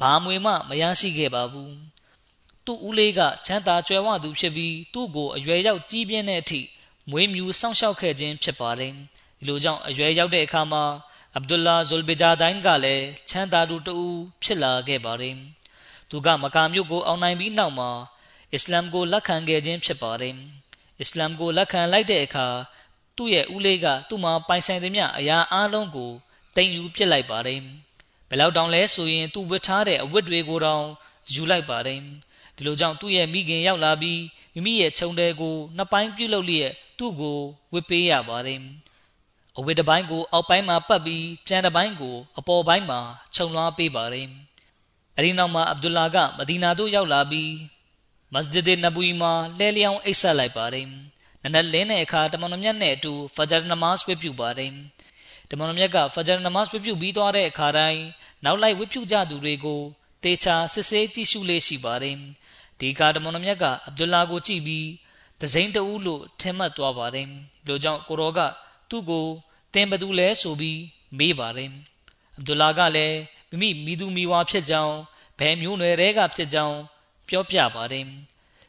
[0.00, 1.74] ဘာမွေမှမရရှိခဲ့ပါဘူး
[2.64, 6.60] သူ့ဦးလေးကချမ်းသာကြွယ်ဝသူဖြစ်ပြီးသူ့ကိုအရွယ်ရောက်ကြီးပြင်းတဲ့အထိ
[7.10, 8.92] မွေးမြူစောင့်ရှောက်ခဲ့ခြင်းဖြစ်ပါတယ်
[9.38, 10.84] ဒီလိုကြောင့်အရွယ်ရောက်တဲ့အခါမှာ
[11.38, 13.96] အဗ်ဒူလာဇူလ်ဘီဂျာဒိုင်ကလည်းချမ်းသာသူတူ
[14.42, 15.36] ဖြစ်လာခဲ့ပါတယ်
[16.10, 17.90] သူကမကာမြို့ကိုအောင်နိုင်ပြီးနောက်မှာ
[18.52, 20.34] အစ္စလာမ်ကိုလက်ခံခဲ့ခြင်းဖြစ်ပါတယ်
[21.00, 22.46] အစ္စလာမ်ကိုလက်ခံလိုက်တဲ့အခါ
[23.16, 26.12] သူ့ရဲ့ဦးလေးကသူ့မှာပိုင်ဆိုင်သမျှအရာအလုံးကို
[26.56, 27.60] တင်ယူပစ်လိုက်ပါတယ်
[28.28, 30.84] ဘယ်လောက်တောင်လဲဆိုရင်သူဝတ်ထားတဲ့အဝတ်တွေကိုတောင်
[31.32, 32.00] ယူလိုက်ပါတယ်
[32.56, 34.20] ဒီလိုကြောင့်သူ့ရဲ့မိခင်ရောက်လာပြီး
[34.54, 37.38] မိမိရဲ့ခြုံတဲကိုနှစ်ပိုင်းပြုတ်လုပ်လျက်သူ့ကို
[37.72, 38.60] ဝတ်ပေးရပါတယ်
[39.58, 43.00] အဝတ်တစ်ပိုင်းကို အောက်ပိုင်းမှာပတ်ပြီးပြန်တစ်ပိုင်းကို အပေါ်ပိုင်းမှာ
[43.34, 44.28] ခြုံလွှားပေးပါတယ်
[45.16, 47.52] အဲဒီနောက်မှာအဗ်ဒူလာကမဒီနာသို့ရောက်လာပြီး
[48.34, 50.86] မစဂျစ်နဘူီမှာလဲလျောင်းအိတ်ဆက်လိုက်ပါတယ်
[51.42, 54.72] နနက်လင်းတဲ့အခါတမန်တော်မြတ်နဲ့အတူဖဂျာနမတ်ဝတ်ပြုပါတယ်
[55.50, 58.02] တမန်တော်မြတ်ကဖဂျာနမတ်ဝတ်ပြုပြီးသွားတဲ့အခါတိုင်း
[58.44, 59.82] နောက်လိုက်ဝတ်ပြုကြသူတွေကို
[60.24, 62.16] တေချာစစ်ဆေးကြည့်ရှုလေးရှိပါတယ်
[62.80, 64.86] ဒီကာတမန်တော်မြတ်ကအဗ်ဒူလာကိုကြည့်ပြီး
[65.40, 68.40] တစိမ့်တူလို့ထင်မှတ်သွားပါတယ်ဒီလိုကြောင့်ကိုရောက
[68.90, 69.26] သူ့ကို
[69.74, 70.80] တင်ဘသူလဲဆိုပြီး
[71.18, 71.70] မေးပါတယ်
[72.36, 73.18] အဗ်ဒူလာကလည်း
[73.60, 74.96] မိမိမိသူမိဝါဖြစ်ကြောင်း
[75.38, 76.76] ဘယ်မျိုးနွယ်တွေကဖြစ်ကြောင်း
[77.28, 78.06] ပြောပြပါတယ်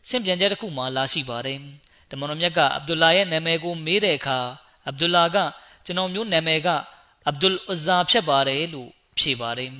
[0.09, 1.59] ဆင့်ပြန်ချက်တစ်ခုမှလာရှိပါတယ်
[2.09, 4.39] တမန်တော်မြတ်ကအဗ်ဒူလာရဲ့နာမည်ကိုမေးတဲ့အခါ
[4.87, 5.37] အဗ်ဒူလာက
[5.85, 6.67] ကျွန်တော်မျိုးနာမည်က
[7.27, 9.71] အဗ်ဒุลအဇာဖြစ်ပါတယ်လို့ဖြေပါတယ်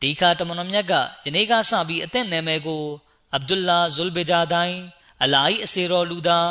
[0.00, 0.92] ဒီခါတမန်တော်မြတ်က
[1.24, 2.84] ယနေ့ကစပြီးအသင့်နာမည်ကို
[3.34, 4.74] အဗ်ဒุลလာဇุလ်ဘီဂျာဒိုင်
[5.22, 6.48] အလာဟီအစေတော်လူသား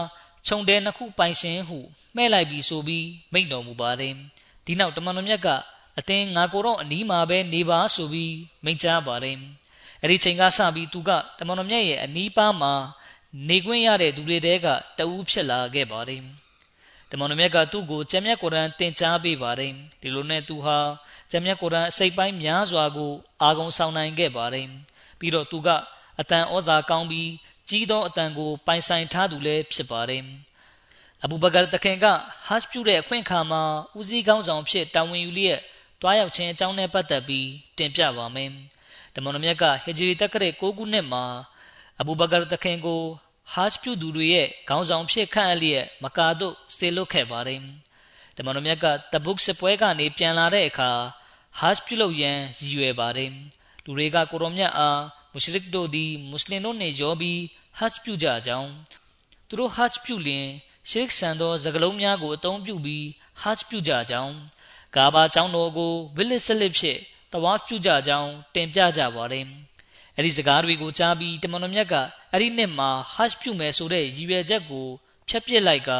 [0.47, 1.79] ခြုံတဲ့နှစ်ခုပိုင်ရှင်ဟု
[2.15, 4.13] မှဲ့လိုက်ပြီးဆိုပြီးမိန့်တော်မူပါတယ်
[4.65, 5.47] ဒီနောက်တမန်တော်မြတ်က
[5.99, 9.37] အသင်ငါကိုတော့အနီးမှာပဲနေပါဆိုပြီးမိန့်ကြားပါတယ်
[10.01, 12.73] အဲ့ဒီချိန်ကစပြီးသူကတမန်တော်မြတ်ရဲ့အနီးပါးမှာ
[13.49, 16.21] နေခွင့်ရတဲ့သူတွေတဲကတဦးဖြစ်လာခဲ့ပါတယ်
[17.11, 20.77] တမန်တော်မြတ်ကသူ့ကိုကျမ်းမြတ်ကုရ်အန်သင်ကြားပေးပါတယ်ဒီလိုနဲ့သူဟာ
[21.31, 24.67] ကျမ်းမြတ်ကုရ်အန်အစိပ်ပိုင်းများစွာကိုအာဂုံဆောင်နိုင်ခဲ့ပါတယ်
[25.19, 25.69] ပြီးတော့သူက
[26.19, 27.29] အတန်ဩဇာကောင်းပြီး
[27.69, 30.23] ကြီးသောအတန်ကိုပိုင်ဆိုင်ထားသူလည်းဖြစ်ပါတယ်
[31.23, 32.05] အဘူဘကာတခင်က
[32.47, 33.63] ဟတ်ပြုတဲ့အခွင့်အခါမှာ
[33.97, 35.59] ဦးစီးကောင်းဆောင်ဖြစ်တာဝန်ယူလျက်
[36.01, 38.51] တွားရောက်ခြင်းအကြောင်းနဲ့ပတ်သက်ပြီးတင်ပြပါမယ်
[39.15, 41.25] တမန်တော်မြတ်ကဟဂျရီတက္ကရာ6ခုနှစ်မှာ
[41.99, 43.01] အဘူဘကာတခင်ကို
[43.53, 47.61] ဟာဂျ်ပြုသူတွေရဲ့ခေါင်းဆောင်ဖြစ်ခန့်အပ်လျက်မကာတို့ဆေလွတ်ခဲ့ပါတယ်။
[48.37, 50.91] တမန်တော်မြတ်ကတဘုတ်စပွဲကနေပြန်လာတဲ့အခါ
[51.59, 53.31] ဟာဂျ်ပြုလုပ်ရန်ရည်ရွယ်ပါတယ်။
[53.83, 55.01] လူတွေကကိုရောမြတ်အား
[55.37, 57.41] မုရှရစ်တို့သည်မွတ်စလင်တို့နှင့်ရောပြီး
[57.77, 58.71] ဟတ်ပြုကြကြောင်း
[59.47, 60.47] သူတို့ဟတ်ပြုလျင်
[60.89, 63.05] ရှေခ်ဆန်သောစကလုံးများကိုအသုံးပြုပြီး
[63.41, 64.33] ဟတ်ပြုကြကြောင်း
[64.95, 66.99] ကာဘာကျောင်းတော်ကိုဝိလစ်စလစ်ဖြင့်
[67.33, 69.45] တဝါပြုကြကြောင်းတင်ပြကြပါတယ်။
[70.15, 71.95] အအဲ့ဒီစကားတွေကိုကြားပြီးတမန်တော်မြတ်က
[72.31, 74.87] အဲ့ဒီနှစ်မှာဟတ်ပြုမယ်ဆိုတဲ့ရည်ရွယ်ချက်ကို
[75.29, 75.91] ဖျက်ပစ်လိုက်က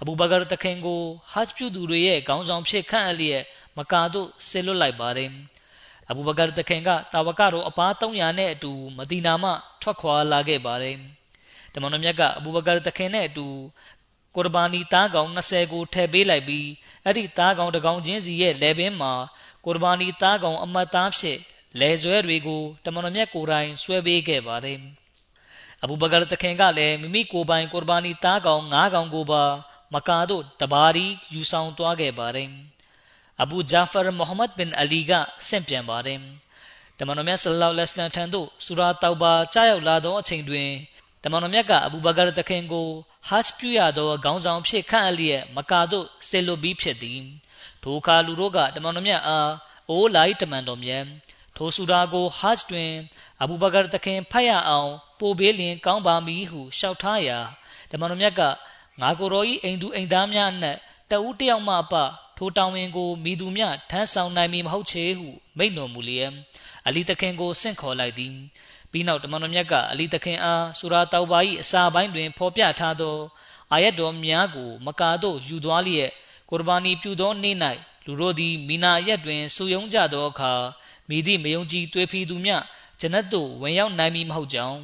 [0.00, 1.02] အဘူဘကာတခင်ကို
[1.32, 3.42] ဟတ်ပြုသူတွေရဲ့ခေါင်းဆောင်ဖြစ်ခန့်အလျက်
[3.76, 5.30] မကာတို့ဆစ်လွတ်လိုက်ပါတယ်
[6.12, 9.50] အဘူဘကာတခင်ကတာဝကတို့အပား300နဲ့အတူမဒီနာမှ
[9.82, 10.96] ထွက်ခွာလာခဲ့ပါတယ်
[11.74, 13.46] တမန်တော်မြတ်ကအဘူဘကာတခင်နဲ့အတူ
[14.36, 16.68] ကုရ်ဘာနီသားကောင်20ကိုထည့်ပေးလိုက်ပြီး
[17.04, 19.12] အဲ့ဒီသားကောင်တကောင်ချင်းစီရဲ့လယ်ပင်မှာ
[19.64, 21.38] ကုရ်ဘာနီသားကောင်အမတ်သားဖြစ်
[21.78, 24.78] လယ်ဇွဲတွေကိုတမန်တော်မြတ်ကိုယ်တိုင်ဆွဲပေးခဲ့ပါတယ်
[25.82, 29.44] အဘူဘကာတခင်ကလည်းမိမိကိုယ်ပိုင်ကုရ်ဘာနီသားကောင်9ကောင်ကိုပါ
[29.94, 32.48] မကာတို့တဘာရီယူဆောင်သွားခဲ့ပါတယ်
[33.42, 35.12] အဘူဂျာဖာမိုဟမ္မဒ်ဘင်အလီက
[35.48, 36.18] ဆင့်ပြန်ပါတယ်
[36.98, 40.68] တမန်တော်မြတ်ဆလ္လာလဟ်အလိုင်းထံသို့ဆူရာတောက်ဘာကြားရောက်လာသောအချိန်တွင်
[41.24, 42.86] တမန်တော်မြတ်ကအဘူဘကာတခင်ကို
[43.28, 47.20] ဟတ်ပြုရသောခေါင်းဆောင်ဖြစ်ခန့်အလျက်မကာတို့ဆေလွတ်ပြီးဖြစ်သည်
[47.82, 49.50] ထိုအခါလူတို့ကတမန်တော်မြတ်အား
[49.88, 51.04] အိုးလိုက်တမန်တော်မြတ်
[51.56, 52.92] ထိုဆူရာကိုဟတ်တွင်
[53.42, 54.90] အဘူဘကာတခင်ဖတ်ရအောင်
[55.20, 57.38] ပို့ပေးလျင်ကောင်းပါမည်ဟုလျှောက်ထားရာ
[57.90, 58.42] တမန်တော်မြတ်က
[59.00, 60.78] ငါကိုယ်တော်၏အိမ်သူအိမ်သားများအနက်
[61.12, 61.94] တဦးတယောက်မှအပ
[62.36, 66.32] ထိုတောင်ဝင်ကိုမိသူမြထမ်းဆောင်နိုင်မည်မဟုတ်ချေဟုမိန့်တော်မူလျက်
[66.86, 68.34] အလီတခင်ကိုဆင့်ခေါ်လိုက်သည်
[68.90, 73.18] ပြီးနောက်တမန်တော်မြတ်ကအလီတခင်အားဆူရာတောက်ပါ၏အစာပိုင်းတွင်ဖော်ပြထားသော
[73.72, 76.10] အာယတ်တော်များကိုမကာတို့ယူသွားလျက်
[76.50, 77.56] ကုရ်ဘာနီပြုသောနေ့၌
[78.06, 80.52] လူတို့သည်မီနာရက်တွင်ဆူယုံကြသောအခါ
[81.08, 82.52] မိသည့်မယုံကြည်တွေးဖီသူမြ
[83.00, 84.80] ဂျနတ်သို့ဝင်ရောက်နိုင်မည်မဟုတ်ကြောင်း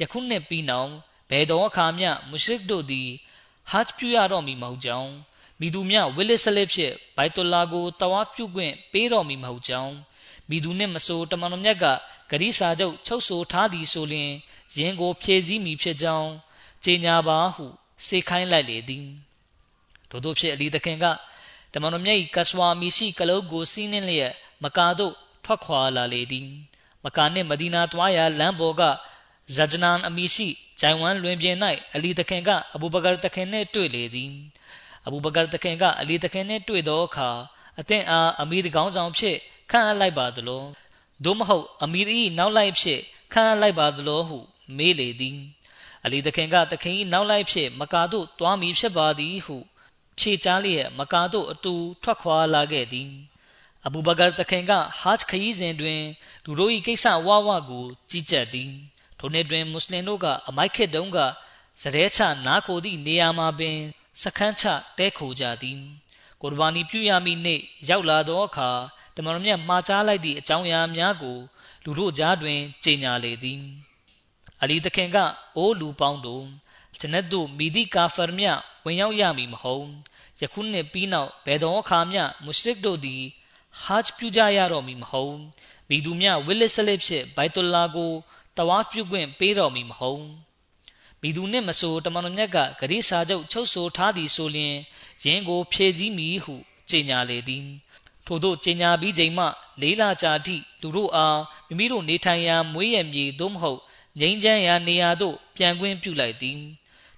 [0.00, 0.90] ယခုနှစ်ပြီးနောက်
[1.30, 3.08] ဘယ်တော်အခါမျှမုရှရစ်တို့သည်
[3.70, 5.12] ဟတ်ပြုရတော့မည်မဟုတ်ကြောင်း
[5.64, 9.94] မိသူမြဝိလစ်ဆလစ်ဖြစ်ဘိုက်တူလာကိုတဝါပြုခွင့်ပေးတော်မည်မဟုတ်ကြောင်း
[10.48, 11.84] မိသူနှင့်မဆိုတမန်တော်မြတ်က
[12.30, 14.30] ဂရိစာချုပ်ချုပ်ဆိုထားသည်ဆိုလျှင်
[14.76, 16.30] ယင်းကိုဖြည့်ဆည်းမိဖြစ်ကြောင်း
[16.84, 17.66] ကြေညာပါဟု
[18.06, 19.06] စေခိုင်းလိုက်လေသည်
[20.10, 21.04] ထို့သောဖြစ်အလီသခင်က
[21.72, 26.48] တမန်တော်မြတ်၏ကဆွာမီရှိကလုတ်ကိုစီးနှင်းလျက်မကာတို့ထွက်ခွာလာလေသည်
[27.04, 28.82] မကာနှင့်မဒီနာတွားရာလမ်းပေါ်က
[29.56, 30.48] ဇဂျနန်အမီရှိ
[30.80, 31.56] ဂျိုင်ဝမ်လွင်ပြင်၌
[31.94, 34.32] အလီသခင်ကအဘူဘကာသခင်နှင့်တွေ့လေသည်
[35.06, 37.30] အဘူဘကာသခင်ကအလီသခင်နှင့်တွေ့သောအခါ
[37.80, 39.36] အသင်အားအမီတကောင်းဆောင်ဖြစ်
[39.70, 40.62] ခန့်အပ်လိုက်ပါသလို
[41.24, 42.00] သို့မဟုတ်အမီ၏
[42.38, 43.00] နောက်လိုက်ဖြစ်
[43.32, 44.38] ခန့်အပ်လိုက်ပါသလိုဟု
[44.76, 45.38] မေးလေသည်
[46.04, 49.56] အလီသခင်ကသခင်၏နောက်လိုက်ဖြစ်မကာတို့တွားမီဖြစ်ပါသည်ဟု
[50.18, 53.10] ဖြေချားလျက်မကာတို့အတူထွက်ခွာလာခဲ့သည်
[53.86, 56.00] အဘူဘကာသခင်ကဟာဂျ်ခရီးစဉ်တွင်
[56.44, 58.72] လူတို့၏ကိစ္စဝဝကိုကြီးကြပ်သည်
[59.18, 61.18] ထိုနေ့တွင်မွတ်စလင်တို့ကအမိုက်ခေတုံးက
[61.82, 63.78] စရဲချနားခိုသည့်နေရာမှာပင်
[64.22, 64.64] စခန်းချ
[64.98, 65.80] တဲခိုကြသည်
[66.42, 68.70] ကုရ်ဘာနီပြုရမည့်နေ့ရောက်လာသောအခါ
[69.16, 71.38] တမန်တော်မြတ်မှားချလိုက်သည့်အကြောင်းအရာများကို
[71.84, 73.62] လူတို့ကြားတွင်ကြေညာလေသည်
[74.62, 75.16] အလီသခင်က
[75.56, 76.44] အိုးလူပေါင်းတို့
[77.00, 78.46] ဂျနတ်တို့မိသည့်ကာဖာမြ
[78.84, 79.86] ဝင်ရောက်ရမည်မဟုတ်
[80.40, 83.22] ယခုနှစ်ပြီးနောက်ဘယ်သောအခါမျှမုရှရစ်တို့သည်
[83.82, 85.36] ဟာဂျ်ပြုကြရတော့မည်မဟုတ်
[85.88, 88.12] မိသူမြဝိလစ်ဆလစ်ဖြစ်ဘိုက်တူလာကို
[88.56, 90.24] တဝါပြုခွင့်ပေးတော်မည်မဟုတ်
[91.26, 94.76] မိသူနှင့်မဆိုတမန်တော်မြတ်ကဂရိစာချုပ်ချုပ်ဆိုထားသည်ဆိုလျှင်
[95.24, 96.54] ယင်းကို ဖြည့်ဆည်းမည်ဟု
[96.90, 97.66] ကြေညာလေသည်
[98.26, 99.46] ထို့သောကြေညာပြီးချိန်မှ
[99.80, 103.80] လေးလာကြာသည့်လူတို့အားမိမိတို့နေထိုင်ရာမွေးရမြေသို့မဟုတ်
[104.20, 106.58] ငိမ့်ချမ်းရာနေရာသို့ပြန်ခွင့်ပြုလိုက်သည်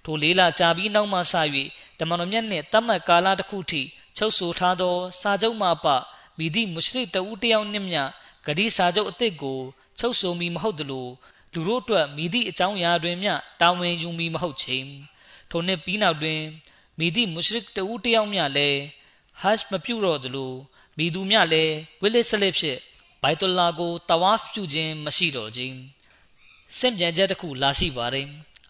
[0.03, 1.33] ထိုလေးလာကြာပြီးနောက်မှစ၍
[1.99, 3.81] တမန်တော်မြတ်နှင့်တတ်မှတ်ကာလတစ်ခုထိ
[4.17, 5.85] ချုပ်ဆိုထားသော စာချုပ်မှပ
[6.37, 8.03] မိသည့်မွရှရစ်တဦးတယောက်နှင့်မျှ
[8.45, 9.59] ဂတိစာချုပ်အသစ်ကို
[9.99, 11.07] ချုပ်ဆိုမီမဟုတ်သလို
[11.53, 14.77] လူတို့အတွက်မိသည့်အကြောင်းအရာတွင်မျှတာဝန်ယူမီမဟုတ်ချေ
[15.49, 16.41] ထိုနှစ်ပြီးနောက်တွင်
[16.99, 18.79] မိသည့်မွရှရစ်တဦးတယောက်မျှလည်း
[19.41, 20.53] ဟတ်မပြုတော့သလို
[20.97, 22.77] မိသူမျှလည်းဝိလစ်ဆလစ်ဖြစ်
[23.21, 25.77] ဘိုက်တူလာကိုတဝါပြုခြင်းမရှိတော့ခြင်း
[26.77, 28.27] စင့်ပြန်ချက်တစ်ခုလာရှိပါတယ်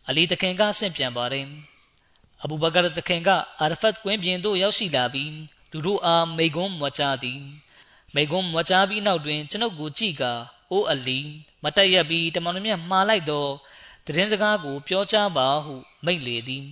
[0.08, 1.48] အလီတခင်ကစင့်ပြန်ပါတယ်
[2.44, 5.34] အဘူဘကာတခင်ကအာရဖတ်ကွင်းပြင်သို့ရောက်ရှိလာပြီး
[5.72, 7.42] သူတို့အားမိဂွန်းမွာချသည်
[8.16, 10.34] မိဂွန်းမွာချပြီးနောက်တွင်ကျွန်ုပ်ကိုကြည့်ကာ
[10.72, 11.20] အိုးအလီ
[11.64, 13.48] မတက်ရက်ပြီးတမန်တော်မြတ်မှားလိုက်သော
[14.06, 15.74] တည်င်းစကားကို ပြောကြားပါဟု
[16.06, 16.66] မိန့်လေသည်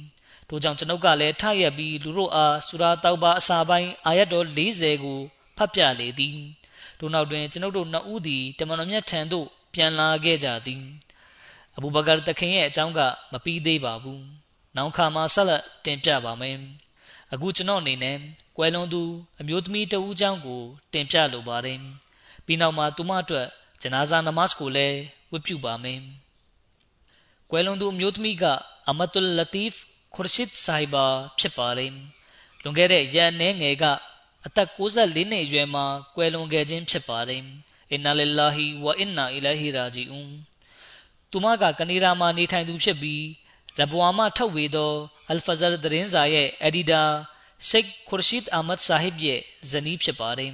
[0.48, 5.20] ထို့ကြောင့်ကျွန်ုပ်ကလည်းထရက်ပြီးလူတို့အားဆူရာတောက်ပါအစာပိုင်းအာယတ်တော်40ကို
[5.58, 6.38] ဖတ်ပြလေသည်
[7.00, 10.84] ထို့နောက်တွင်ကျွန်ုပ်တို့နှစ်ဦးသည်တမန်တော်မြတ်ထံသို့ပြန်လာခဲ့ကြသည်
[11.76, 13.00] အဘူဘကာတခင်ရဲ့အကြောင်းက
[13.32, 14.24] မပြီးသေးပါဘူး
[14.76, 16.58] နောက်ခါမှာဆက်လက်တင်ပြပါမယ်
[17.34, 18.18] အခုကျွန်တော်အနေနဲ့
[18.58, 19.04] ကွယ်လွန်သူ
[19.40, 20.62] အမျိုးသမီးတဦးအကြောင်းကို
[20.94, 21.80] တင်ပြလိုပါတယ်
[22.46, 23.48] ပြီးနောက်မှာသူမအတွက်
[23.82, 25.00] ဂျနာဇာနမတ်ကိုလည်း
[25.32, 26.00] ဝတ်ပြုပါမယ်
[27.52, 28.44] ကွယ်လွန်သူအမျိုးသမီးက
[28.90, 29.80] အမတုလ်လတီဖ်
[30.16, 31.06] ခွရရှစ်ဆိုင်ဘာ
[31.40, 31.92] ဖြစ်ပါတယ်
[32.64, 33.84] လွန်ခဲ့တဲ့ရန်နေငယ်က
[34.46, 37.44] အသက်64နှစ်အရွယ်မှာကွယ်လွန်ခဲ့ခြင်းဖြစ်ပါတယ်
[37.92, 40.32] အင်နာလ illah ဝအင်နာအီလာဟီရာဂျီအွန်
[41.32, 43.24] သူမကကနေဒါမှာနေထိုင်သူဖြစ်ပြီး
[43.78, 44.94] ရဘဝမှာထုတ်ဝေသော
[45.30, 47.04] အလ်ဖဇာသတင်းစာရဲ့အက်ဒီတာ
[47.68, 50.54] ရှိတ်ခွရရှစ်အာမတ်ဆာဟစ်ရဲ့ဇနီးဖြစ်ပါတယ်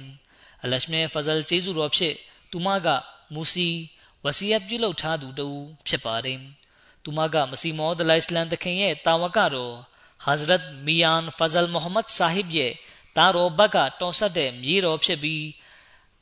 [0.62, 2.14] အလရှမဲဖဇလ်ကျေးဇူးတော်ဖြစ်
[2.50, 2.88] သူမက
[3.34, 3.68] မူစီ
[4.24, 5.48] ဝစီယတ်ပြုလုပ်ထားသူတူ
[5.86, 6.40] ဖြစ်ပါတယ်။
[7.04, 9.74] သူမကမစီမောဒလိုင်စလမ်တခင်ရဲ့တာဝကတော်
[10.24, 12.72] ဟဇရတ်မီယန်ဖဇလ်မိုဟမ္မဒ်ဆာဟစ်ရဲ့
[13.16, 15.44] တာရောဘက်ကတော်ဆက်တဲ့မြေတော်ဖြစ်ပြီး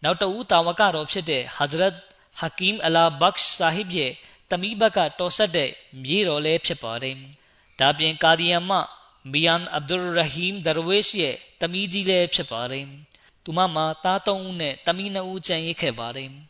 [0.03, 1.95] နောက်တဦးတာဝကတော်ဖြစ်တဲ့ဟဇရတ်
[2.41, 4.13] ဟကီမ်အလာဘက်ဆာဟစ်ရဲ့
[4.51, 5.71] တမီးဘက်ကတော်ဆက်တဲ့
[6.03, 7.17] မြေတော်လည်းဖြစ်ပါတယ်။
[7.81, 8.73] ဒါပြင်ကာဒီယမ်မ
[9.33, 12.87] မီယန်အဗ်ဒူရဟီမ်ဒရဝေ့ရှ်ရဲ့တမီးကြီးလည်းဖြစ်ပါတယ်။
[13.45, 16.31] သူမမှာသားသုံးဦးနဲ့တမီးနှစ်ဦးကျန်ရစ်ခဲ့ပါတယ်။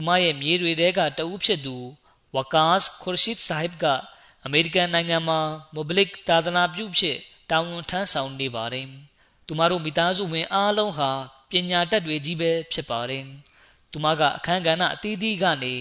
[0.00, 1.76] သူမရဲ့မြေတွေတဲကတဦးဖြစ်သူ
[2.36, 3.84] ဝကာစ်ခွရရှစ်ဆာဟစ်က
[4.44, 5.40] အမေရိကန်နိုင်ငံမှာ
[5.74, 7.18] မိုဘလစ်သာသနာပြုဖြစ်
[7.50, 8.86] တာဝန်ထမ်းဆောင်နေပါတယ်။
[9.46, 11.10] သူမတို့မိသားစုဝင်အားလုံးဟာ
[11.50, 13.24] ပညာတတ်တွေကြီးပဲဖြစ်ပါတယ်။
[13.92, 15.74] သူမကအခမ်းကဏ္ဍအသီးသီးကနေ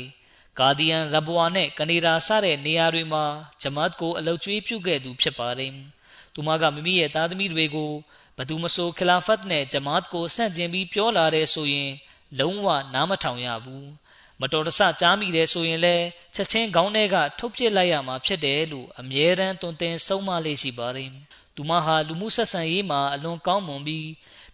[0.60, 3.26] ဂါဒီယန်ရဘဝနဲ့ကနေဒါစတဲ့နေရာတွေမှာ
[3.62, 5.74] ဂျမတ်ကိုအလုပ်ကျွေးပြုခဲ့သူဖြစ်ပါတယ်။
[6.34, 7.92] သူမကမိမိရဲ့သားသမီးတွေကို
[8.38, 11.92] ဘသူမဆိုခလာဖတ်နဲ့ဂျမတ်ကိုဆန့်ကျင်ပြီးပြောလာတဲ့ဆိုရင်
[12.40, 13.88] လုံးဝနားမထောင်ရဘူး။
[14.42, 21.10] မတော်တဆကြားမိတယ်ဆိုရင်လည်းချက်ချင်းခေါင်းထဲကထုတ်ပစ်လိုက်ရမှာဖြစ်တယ်လို့အမြဲတမ်းတွင်တင်ဆုံးမလေးရှိပါတယ်။
[21.56, 24.08] သူမဟာလူမှုဆက်ဆံရေးမှာအလွန်ကောင်းမွန်ပြီး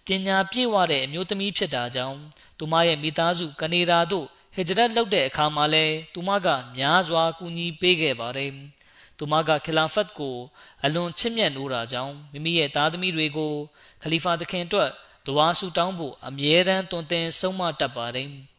[0.06, 2.18] ပညာပြည့်ဝတဲ့အမျိုးသမီးဖြစ်တာကြောင့်
[2.58, 8.52] သူမရဲ့မိသားစုကနေဒါသို့ဟစ်ဂျရတ်လုပ်တဲ့အခါမှာလဲသူမကများစွာကူညီပေးခဲ့ပါတယ်။
[9.18, 10.38] သူမကခလာဖတ်ကို
[10.84, 13.54] အလွန်ချစ်မြတ်နိုးတာကြောင့်မိမိရဲ့သားသမီးတွေကို
[14.02, 14.90] ခလီဖာသခင်အတွက်
[15.26, 18.30] ဒဝါဆူတောင်းဖို့အမြဲတမ်းတွင်တင်ဆုံးမတတ်ပါတယ်။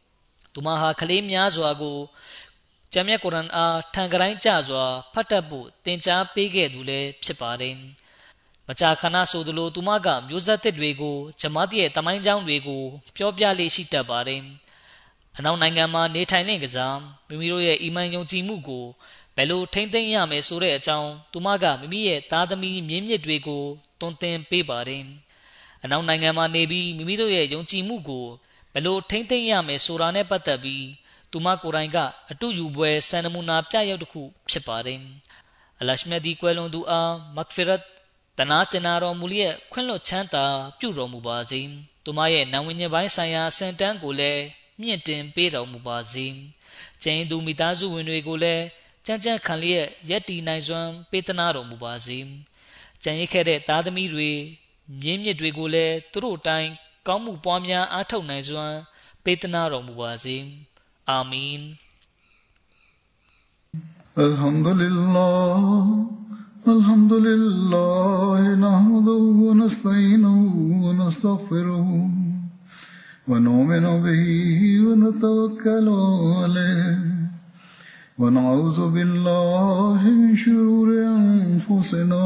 [0.54, 1.98] သူမဟာကလေးများစွာကို
[2.92, 7.74] ကျမ်းမြတ်ကုရ်အန်အားထံကတိုင်းကြစွာဖတ်တတ်ဖို့သင်ကြားပေးခဲ့သူလည်းဖြစ်ပါတယ်။
[8.68, 12.84] မကြာခဏဆိုသလိုသူမကမျိုးဆက်သစ်တွေကိုဂျမတ်ရဲ့တမိုင်းကြောင်းတွေကို
[13.16, 14.42] ပြောပြလေးရှိတတ်ပါတယ်။
[15.36, 16.98] အနောက်နိုင်ငံမှာနေထိုင်တဲ့ကစား
[17.28, 18.86] မိမိတို့ရဲ့အီမန်ယုံကြည်မှုကို
[19.36, 23.64] ဘယ်လိုထိမ့်သိမ်းရမယ်ဆိုတဲ့အကြောင်းသူမကမိမိရဲ့သားသမီးမြင့်မြင့်တွေကို
[24.00, 25.02] တွင်တင်ပေးပါတယ်။
[25.84, 28.26] အနောက်နိုင်ငံမှာနေပြီးမိမိတို့ရဲ့ယုံကြည်မှုကို
[28.74, 30.86] ဘယ်လိုထိမ့်သိမ်းရမယ်ဆိုတာနဲ့ပတ်သက်ပြီး
[31.30, 31.98] သူမကိုယ်တိုင်က
[32.30, 35.00] အတူယူပွဲစံနမူနာပြရောက်တစ်ခုဖြစ်ပါတယ်။
[35.80, 37.82] အလရှမြဒီကွယ်လွန်သူအားမဂ်ဖီရတ်
[38.38, 40.44] တနာကျင်နာတော်မူလျက်ခွင့်လွှတ်ချမ်းသာ
[40.78, 41.60] ပြုတော်မူပါစေ။
[42.04, 44.42] သူမရဲ့နာဝင်ညပိုင်းဆိုင်ရာစံတန်းကိုလည်း
[44.80, 46.26] မြင့်တင်ပေးတော်မူပါစေ။
[47.02, 48.64] ကျင်းသူမိသားစုဝင်တွေကိုလည်း
[49.06, 52.18] ကြမ်းကြမ်းခံလျက်ရက်တီနိုင်စွမ်းပေးသနာတော်မူပါစေ။
[53.02, 54.30] ကြံရစ်ခဲ့တဲ့သားသမီးတွေ
[55.02, 56.70] မြင်းမြစ်တွေကိုလည်းသူတို့တိုင်း
[57.07, 58.77] ကောင်းမှုပွားများအားထုတ်နိုင်စွမ်း
[59.23, 60.35] ပေးသနာတော်မူပါစေ။
[61.09, 61.63] အာမင်။
[64.27, 65.61] الحمد لله
[66.67, 70.39] الحمد لله نحمده ونستعينه
[70.85, 71.87] ونستغفره
[73.29, 74.25] ونؤمن به
[74.85, 75.87] ونتوكل
[76.39, 76.85] عليه
[78.19, 80.87] ونعوذ بالله من شرور
[81.17, 82.25] أنفسنا